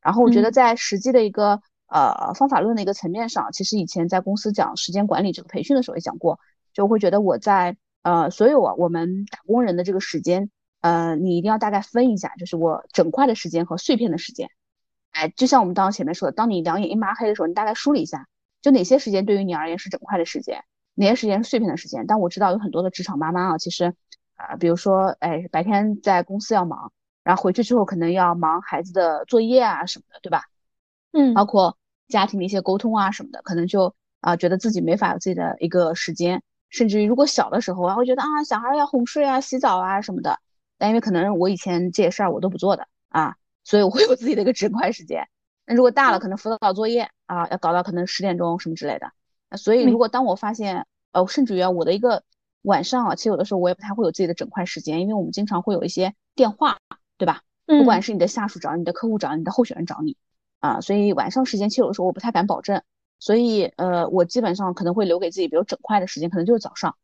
[0.00, 6.40] 然后我觉得在实际的一个呃方法论的一个层面上，其实以前在公司讲时间管理这个培训的时候也讲过，
[6.72, 14.48] 就会觉得我在呃所有啊我们打工人的这个时间，呃你一定要大概分一下，就是我整块的时间和碎片的时间。
[15.10, 18.26] 哎，就像我们刚刚前面说的，当你两眼一抹黑的时候，你大概梳理一下，
[18.62, 20.64] 就哪些时间对于你而言是整块的时间，
[20.94, 22.06] 哪些时间是碎片的时间。
[22.08, 23.94] 但我知道有很多的职场妈妈啊，其实。
[24.48, 30.44] 啊，比如说，哎，白天在公司要忙，然后回去之后可能要忙孩子的作业啊什么的，对吧？
[31.12, 31.76] 嗯，包括
[32.08, 40.40] 家庭的一些沟通啊什么的，可能就啊觉得自己没法有自己的一个时间，甚至于如果小的时候啊，会觉得啊小孩要哄睡啊、洗澡啊什么的，
[40.76, 45.28] 但因为可能我以前这些事儿我都不做的啊，所以我会有自己的一个整块时间。
[45.66, 49.12] 那如果大了，可能辅导作业啊要搞到可能十点钟什么之类的，
[49.56, 52.24] 所以如果当我发现，呃，甚至于啊我的一个。
[52.62, 56.78] 晚上啊，其实有的时候我也不太会有自己的整块时间，因为我们经常会有一些电话，
[57.18, 57.42] 对吧？
[57.66, 60.16] 不管是你的下属找你的客户找你的候选人找你
[60.60, 62.82] 啊，所以晚上时间其实有的时候我不太敢保证，
[63.18, 66.96] 所以呃，我基本上可能会留给自己，比如整块的时间可能就是早上，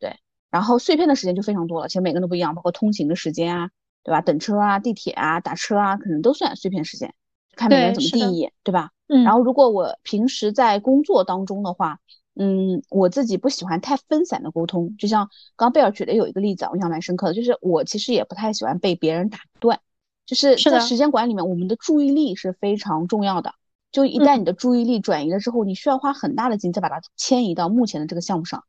[0.00, 0.18] 对，
[0.50, 3.70] 然后碎片的时间就非常多了，其实每个人都不一样，包括通勤的时间啊，
[4.02, 4.20] 对吧？
[4.22, 7.14] 等车啊、地铁啊、打车啊，可能都算碎片时间，
[7.54, 8.90] 看每个人怎么定义，对吧？
[9.08, 9.24] 嗯。
[9.24, 12.00] 然后如果我平时在工作当中的话，
[12.34, 19.80] 嗯，我自己不喜欢太分散的沟通，就像刚刚贝尔举的有一个例子啊，我印象蛮深刻的，就是我其实也不太喜欢被别人打断，
[20.26, 23.54] 就是在时间管理里面，我们的注意力是非常重要的，
[23.90, 28.64] 就一旦你的注意力转移了之后，你需要花很大的劲再把它迁移到目前的这个项目上。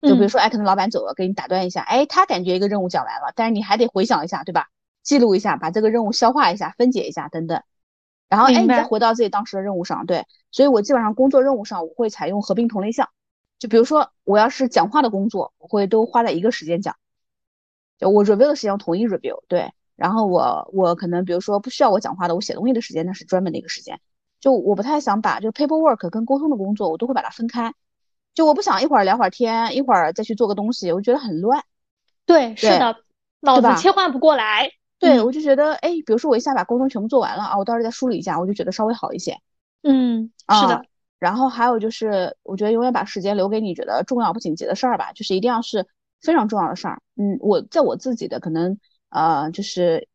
[0.00, 4.68] 就比如说，哎，可能老板走了，给你打断一下，哎，他感觉一个任务讲完了，但是你还得回想一下，对吧？
[5.02, 7.60] 记录一下，把这个任务消化一下，分解一下，等等。
[8.28, 10.26] 然后，哎，你再回到自己当时的任务上，对。
[10.50, 13.08] 所以我基本上工作任务上，我会采用合并同类项。
[13.58, 16.96] 就比如说，我要是讲话的工作，我会都花在一个时间讲。
[17.98, 19.72] 就我 review 的时间统一 review，对。
[19.96, 24.00] 然后我我可能比如说不需要我讲话的，我写东西的时间那是专门的一个时间。
[24.40, 27.74] 就我不太想把就 paperwork 跟沟通的工作，我都会把它分开。
[28.34, 31.64] 就我不想一会儿聊会儿天，一会儿再去做个东西，我觉得很乱。
[32.24, 32.96] 对，是的，
[33.40, 34.70] 脑子切换不过来。
[34.98, 39.36] 对，我就觉得，哎，比如说我一下把沟通全部做完了啊，我到时候再梳理一下，我就觉得稍微好一些。
[39.82, 40.30] 嗯，
[40.60, 40.82] 是的。
[41.18, 45.86] 然后还有就是，我觉得永远把时间留给你觉得重要不紧急的事儿吧，就是一定要是
[46.20, 47.00] 非常重要的事儿。
[47.16, 48.78] 嗯，我在我自己的可能
[49.10, 50.08] 呃，就是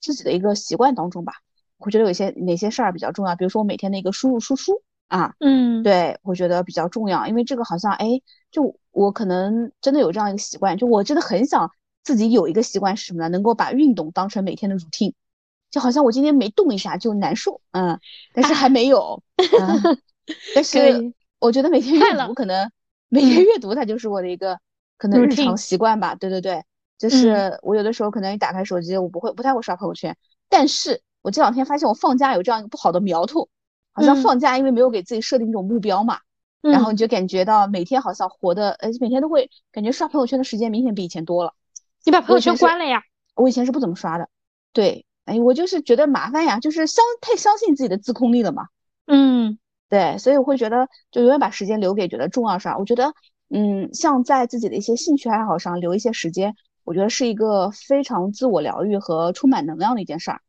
[0.00, 1.32] 自己的一个习惯当中吧，
[1.78, 8.20] 我觉得有些哪些事儿比较重要，比如说我每天的一个输入输出啊，嗯，对，我觉得比较重要，因为这个好像哎，
[8.50, 11.70] 就我可能真的有这样一个习惯，就我真的很想
[12.08, 13.28] 自己有一个习惯是什么呢？
[13.28, 15.12] 能够把运动当成每天的 routine，
[15.70, 18.00] 就好像我今天没动一下就难受，嗯，
[18.32, 19.22] 但是还没有。
[20.54, 22.70] 但是我觉得每天阅读可能
[23.10, 24.58] 每天阅读它就是我的一个
[24.96, 26.14] 可能日常习惯吧。
[26.14, 26.64] 对对对，
[26.96, 30.16] 就是我有的时候可能一打开手机，我不会不太会刷朋友圈。
[30.48, 33.50] 但是我这两天发现我放假有这样一个不好的苗头，
[33.92, 36.20] 好像放假因为没有给自己设定一种目标嘛，
[36.62, 41.54] 然后你就感觉到每天好像活的，呃，每天都会感觉刷朋友圈的时间明显比以前多了。
[42.04, 43.02] 你把朋友圈关了呀？
[43.34, 44.28] 我以前是不怎么刷的。
[44.72, 48.68] 对，哎，我就是觉得麻烦呀，就是相太相信自己的自控力了嘛。
[49.06, 49.58] 嗯。
[49.90, 52.78] 对，所以我会觉得，就永远把时间留给觉得重要事儿。
[52.78, 53.14] 我觉得，
[53.48, 60.42] 嗯，像在自己的一些兴趣爱好上留一些时间，我觉得是一个非常自我疗愈和充满能量的一件事儿。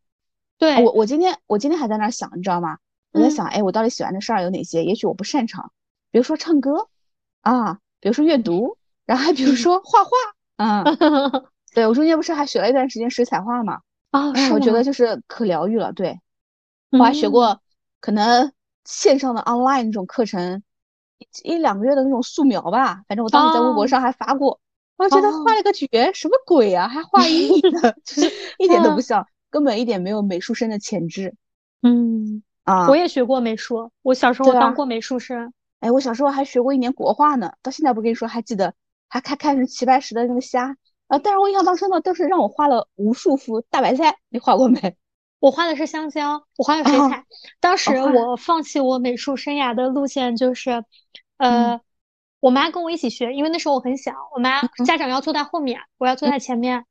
[0.57, 2.79] 对我，我今天我今天还在那儿想，你知道吗？
[3.13, 4.83] 我在想，哎，我到底喜欢的事儿有哪些？
[4.83, 5.71] 也许我不擅长，
[6.11, 6.89] 比如说唱歌
[7.39, 10.09] 啊，比如说阅读，然后还比如说画画
[10.59, 10.83] 啊。
[11.73, 13.79] 对我中间不是还学了一段时间水彩画嘛？
[14.11, 15.91] 啊，我觉得就是可疗愈了。
[15.93, 16.19] 对，
[16.91, 17.59] 我还学过，
[17.99, 18.51] 可能。
[18.85, 20.63] 线上的 online 那种课程，
[21.43, 24.59] 一两个月的那种素描吧，反正我当时在微博上还发过，
[24.97, 31.35] 我觉得画了个绝，什么鬼啊，还画一的， 就是一点都不像，根本一点没有美术生的潜质。
[31.83, 35.53] 嗯啊，我也学过美术，我小时候当过美术生。
[35.81, 38.73] 哎，我小时候还学过一年国画呢，到现在不跟你说，还记得
[39.09, 44.95] 还看看是齐白石的那个虾啊，但是我印象当中呢，都是让我画了无数幅大白菜，你画过没？
[45.39, 47.25] 我画的是香蕉，我画的水彩。
[47.59, 50.83] 当时我放弃我美术生涯的路线，就是，
[51.37, 51.81] 呃，
[52.39, 56.85] 我妈跟我一起学，因为那时候我很小，我妈家长要坐在后面，我要坐在前面。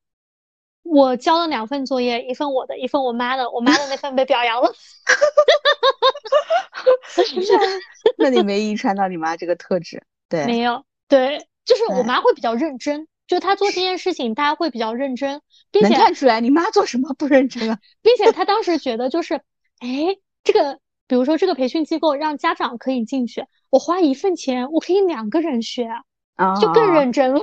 [0.82, 3.50] 我交了两份作业，一份我的，一份我妈的。
[3.50, 4.72] 我妈的那份被表扬了。
[8.16, 10.02] 那你没遗传到你妈这个特质？
[10.30, 10.82] 对，没有。
[11.06, 13.06] 对，就是我妈会比较认真。
[13.26, 19.34] 就她做这件事情，大家会比较认真，并且能看出来你妈做什么不认真啊， 并且她当时觉得就是，
[19.80, 25.90] 哎，这个比如说这个培训机构让家长可以进去，我花一份钱，我可以两个人学，
[26.58, 27.40] 就更认真了。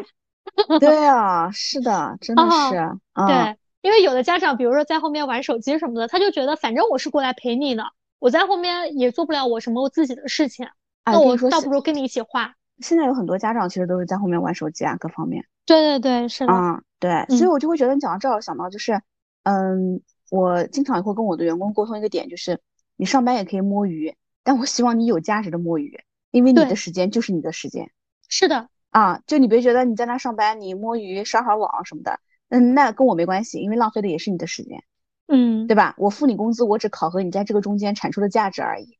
[0.79, 2.97] 对啊， 是的，真的是，
[3.27, 7.83] 对，因为有的家长比如说在后面玩手机什么的，他就觉得反正我是过来陪你的，
[8.17, 10.67] 我在后面也做不了我什么我自己的事情，
[11.05, 12.55] 那我倒不如跟你一起画。
[12.79, 15.45] 现在有很多家长其实都是在后面玩手机啊，各方面。
[15.65, 16.53] 对对对，是的。
[16.53, 19.01] 嗯，对，所以我就会觉得你讲到这儿，想到就是，
[19.43, 22.59] 嗯，我经常也会跟我的员工沟通一个点，就是
[22.95, 25.99] 你上班也可以摸鱼，但我希望你有价值的摸鱼，
[26.31, 27.91] 因为你的时间就是你的时间。
[28.29, 28.69] 是的。
[28.91, 32.19] 啊，就你别觉得你在那上班，你摸鱼刷会儿网什么的，
[32.49, 34.83] 嗯，那跟我没关系，因为浪费的也是你的时间。
[35.27, 35.95] 嗯，对吧？
[35.97, 38.97] 我付你工资，我只考核你在这个中间产出的价值而已。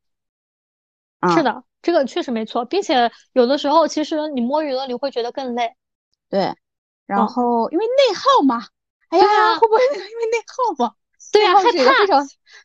[1.34, 1.64] 是的。
[1.86, 5.76] 这个确实没错，并且有的时候其实你摸鱼了，你会觉得更累。
[6.32, 6.56] 对，
[7.06, 8.66] 然后因为内耗嘛，
[9.10, 10.94] 哎呀，会不会因为内耗嘛？
[11.32, 11.70] 对呀，害怕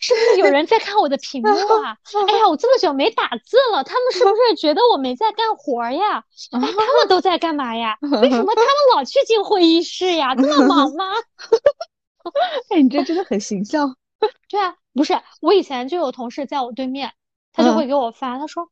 [0.00, 1.98] 是不是有人在看我的屏幕啊？
[2.32, 6.24] 哎呀，我这么久没打字了，他们是不是觉得我没在干活呀？
[6.52, 7.98] 哎，他们都在干嘛呀？
[8.00, 10.34] 为什么他们老去进会议室呀？
[10.34, 11.04] 这么忙吗？
[12.70, 13.98] 哎，你这真的很形象。
[14.48, 17.12] 对啊，不是，我以前就有同事在我对面，
[17.52, 18.70] 他就会给我发，他说。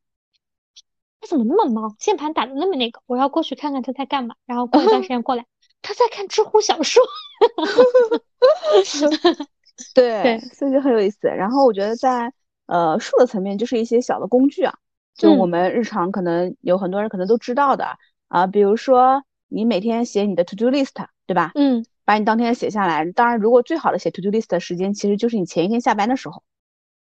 [1.20, 1.96] 他怎么那么忙？
[1.98, 4.34] 键盘打的那么那个，我要过去看看他在干嘛。
[4.46, 5.46] 然后过一段时间过来，
[5.82, 7.02] 他在看知乎小说。
[9.94, 11.28] 对，所以就很有意思。
[11.28, 12.32] 然后我觉得在
[12.66, 14.74] 呃数的层面，就是一些小的工具啊，
[15.14, 17.98] 就我们日常可能有很多人可能都知道的
[18.28, 20.94] 啊，比如说你每天写你的 to do list，
[21.26, 21.52] 对吧？
[21.54, 23.10] 嗯，把你当天写下来。
[23.12, 26.42] 当然，如果最好的写 to do list 的时间，其实就是你前一天下班的时候。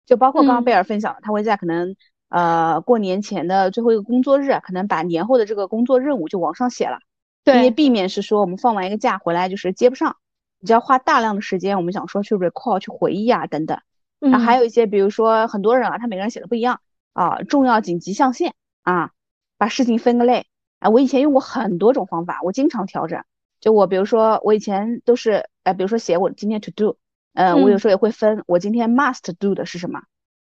[0.05, 1.95] 就包括刚刚贝尔分享的，他会在可能
[2.29, 6.99] 呃过年前的最后一个工作日，可能把年后的这个工作任务就往上写了，
[7.43, 10.17] 对，因为避免是说我们放完一个假回来就是接不上，
[10.59, 13.79] 你就要花大量的时间，我们想说去 recall 去回忆啊等等。
[14.19, 16.79] 然后还有一些，比如说很多人啊，他每个人写的不一样
[17.13, 19.11] 啊，重要紧急象限啊，
[19.57, 20.47] 把事情分个类
[20.79, 20.89] 啊。
[20.89, 23.23] 我以前用过很多种方法，我经常调整。
[23.59, 26.97] 就我比如说，我以前都是，呃，比如说写我今天 to do，
[27.33, 30.01] 呃，我有时候也会分我今天 must do 的是什么，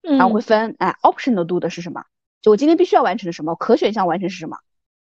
[0.06, 2.04] 然后会分，哎，optional do 的是什么，
[2.42, 4.58] 就我今天必须要完成的什么，可选项完成是什么，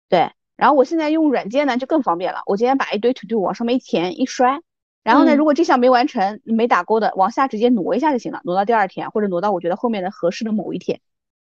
[0.08, 0.30] 对。
[0.56, 4.60] 然后我现在用软件呢就更方便了，我今天把一堆 to do 往上面一填一摔。
[5.02, 11.00] 然后呢，如果这项没完成、没打勾的，往下直接挪一下就行了，挪到第二天，或者挪到我觉得后面的合适的某一天。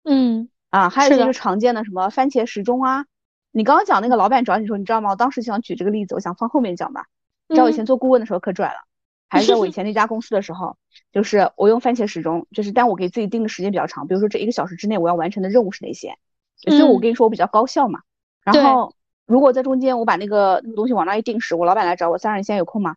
[0.03, 3.05] 嗯，啊，还有就是常见的什么番茄时钟啊，
[3.53, 5.11] 你刚刚讲那个老板找你说，你知道吗？
[5.11, 7.07] 我当时想举这个例子，我想放后面讲吧。
[7.47, 8.81] 你知道我以前做顾问的时候可拽了，
[9.29, 10.77] 还是在我以 前那家公司的时候，
[11.13, 16.17] 就是我用番茄时钟，就是但我给自己定的时间比较长，比如说这一个小时之内我要完成的任务是哪些，
[16.57, 18.01] 所以我跟你说我比较高效嘛。
[18.45, 18.95] 然后。
[19.27, 22.97] 如果在中间我把那个那个东西往那一定时，我老板来找我，三儿你现在有空吗？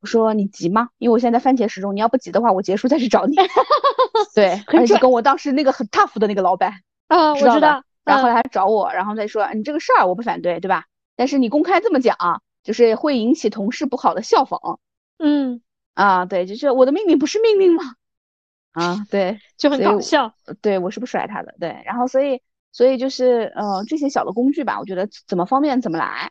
[0.00, 0.88] 我说你急吗？
[0.98, 3.36] 因为我现在在番茄时钟，你要不急的话，我结束再去找你。
[4.34, 6.72] 对， 而且跟我当时那个很 tough 的那个老板，
[7.06, 7.80] 啊，我知道。
[8.04, 10.86] 然后后来他找我，然后再说你这个事儿我不反对，对吧？
[11.14, 12.16] 但是你公开这么讲，
[12.64, 14.80] 就是会引起同事不好的效仿。
[15.20, 15.60] 嗯，
[16.02, 17.82] 啊，对，就是我的命令不是命令吗？
[18.72, 20.32] 啊，对， 就很搞笑。
[20.60, 22.40] 对我是不甩他的，对，然后所以。
[22.70, 26.30] 所以就是，呃，这些小的工具吧，我觉得怎么方便怎么来，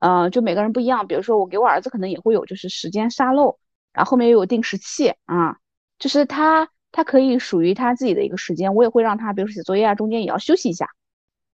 [0.00, 1.06] 呃，就每个人不一样。
[1.08, 3.58] 比如说我给我儿子可能也会有，就是时间沙漏，
[3.92, 5.56] 然后后面又有定时器啊，
[5.98, 10.86] 就是他他可以属于他自己的一个时间，我也会让他，比如说写作业啊，中间也要休息一下，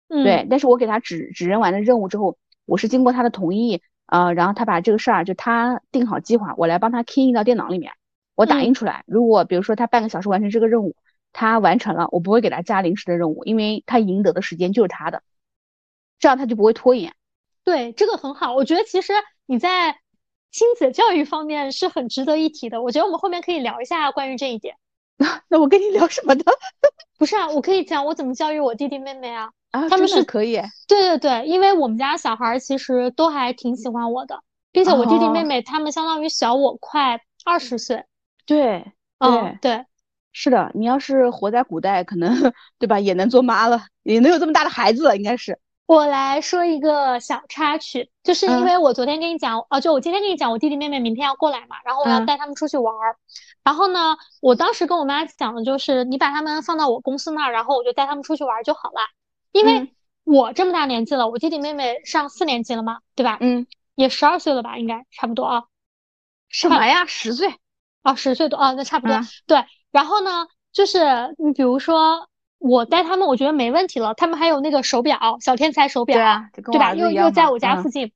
[0.09, 0.47] 对。
[0.51, 2.37] 但是我给他指指认完的任务之后，
[2.67, 3.81] 我是经过他的同意，
[4.15, 7.93] 呃，然后他把这个事儿就他定好计划，我来帮他 key 印到电脑里面，
[8.37, 9.03] 我打印出来。
[9.07, 10.95] 如果比如说他半个小时完成这个任务。
[11.37, 15.21] 他完成了，我不会给他加临时的任务，因为他赢得的时间就是他的，
[16.21, 17.13] 这样他就不会拖延。
[17.65, 18.55] 对，这个很好。
[18.55, 19.13] 我觉得其实
[19.45, 19.99] 你在
[20.53, 22.81] 亲子教育方面是很值得一提的。
[22.81, 24.77] 我觉得我们后面可以聊一下关于这一点。
[25.51, 26.45] 那我跟你聊什么呢？
[27.19, 29.51] 不是啊，我可以讲我怎么教育我弟弟妹妹啊。
[29.75, 30.55] 啊，他们是可以。
[30.87, 38.05] 对对对，因为我们家小孩其实都还挺喜欢我的，并且我弟弟妹妹他们相当于小我快二十岁。
[38.47, 39.85] 对，嗯，对。
[40.33, 45.59] 是的，你要是活在古代，可能对吧，也能做妈了，也能有这么大的孩子了，应该是。
[45.87, 53.17] 我来说一个小插曲，就是因为我昨天跟你讲，哦，就我今天跟你讲，我弟弟妹妹明天要过来嘛，然后我要带他们出去玩儿。
[53.65, 59.01] 然后呢，我当时跟我妈讲的就是，你把他们放到我公司那儿，然后我就带他们出去玩就好了。
[59.55, 59.95] 因为
[60.25, 63.39] 我这么大年纪了，我弟弟妹妹上四年级了嘛，对吧？
[63.41, 65.63] 嗯，也十二岁了吧，应该差不多啊。
[66.49, 67.07] 什么呀？
[67.07, 67.55] 十岁？
[68.03, 69.17] 啊，十岁多啊，那差不多。
[69.47, 69.65] 对。
[69.93, 72.29] 然后呢，就是你比如说
[72.59, 74.13] 我带他们，我觉得没问题了。
[74.15, 76.17] 他们还有那个手表，小天才手表，
[76.53, 76.95] 对吧？
[76.95, 78.13] 又又在我家附近，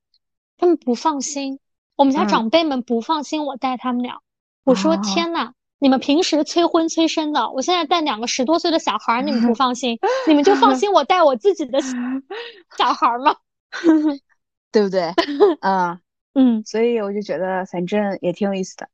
[0.56, 1.60] 他们不放心，
[1.94, 4.18] 我们家长辈们不放心我带他们俩。
[4.64, 13.36] 我说天呐，你们平时催婚催生的，我现在带两个十多岁的小孩，你们不放心，你们就放心我带我自己的小 孩吗？
[14.72, 15.12] 对不对？
[15.60, 16.00] 嗯
[16.34, 18.88] 嗯，所以我就觉得反正也挺有意思的。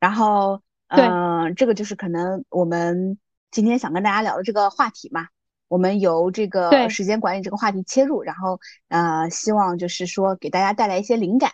[0.00, 0.60] 然后。
[0.90, 3.18] 嗯，这个就是可能我们
[3.50, 5.28] 今天想跟大家聊的这个话题嘛。
[5.68, 8.58] 我们由这个时间管理这个话题切入，然后
[8.88, 11.52] 呃，希望就是说给大家带来一些灵感，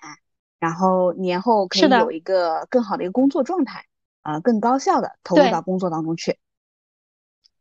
[0.61, 3.85] 然后年后可以有一个更好的一个工作状态，
[4.25, 6.37] 啊，更高效的投入到工作当中去。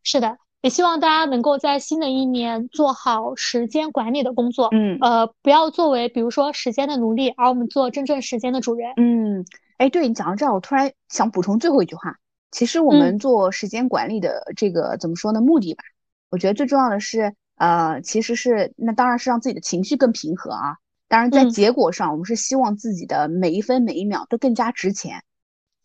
[0.01, 4.69] 是的，也希望大家能够在新的一年做好时间管理的工作。
[4.71, 8.93] 嗯，呃，不要作为比如说时间的奴隶，而我们做真正时间的主人。
[8.97, 9.45] 嗯。
[9.77, 12.17] 哎，对你讲到这儿，我突然想补充最后一句话。
[12.51, 15.41] 其实我们做时间管理的这个怎么说呢？
[15.41, 15.83] 目的吧，
[16.29, 20.77] 我觉得最重要的是，呃，其实是那当然是让自己的情绪更平和啊。
[21.09, 25.23] 当然，在结果上，我们是希望自己的每一分每一秒都更加值钱。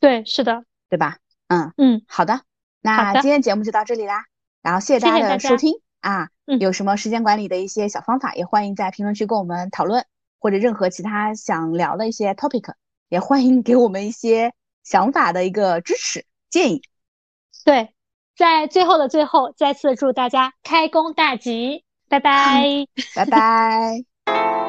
[0.01, 1.18] 对，是的，对吧？
[1.49, 2.42] 嗯嗯，好的，
[2.80, 4.24] 那今天节目就到这里啦。
[4.62, 6.28] 然后谢谢大家的收听啊。
[6.61, 10.05] 有什么时间管理的一些小方法，也欢迎在评论区跟我们讨论，
[10.38, 12.72] 或者任何其他想聊的一些 topic。
[13.09, 14.53] 也欢迎给我们一些
[14.84, 16.82] 想法的一个支持建议。
[17.64, 17.94] 对，
[18.36, 24.05] 在最后的最后，再次祝大家开工大吉，拜拜，拜拜。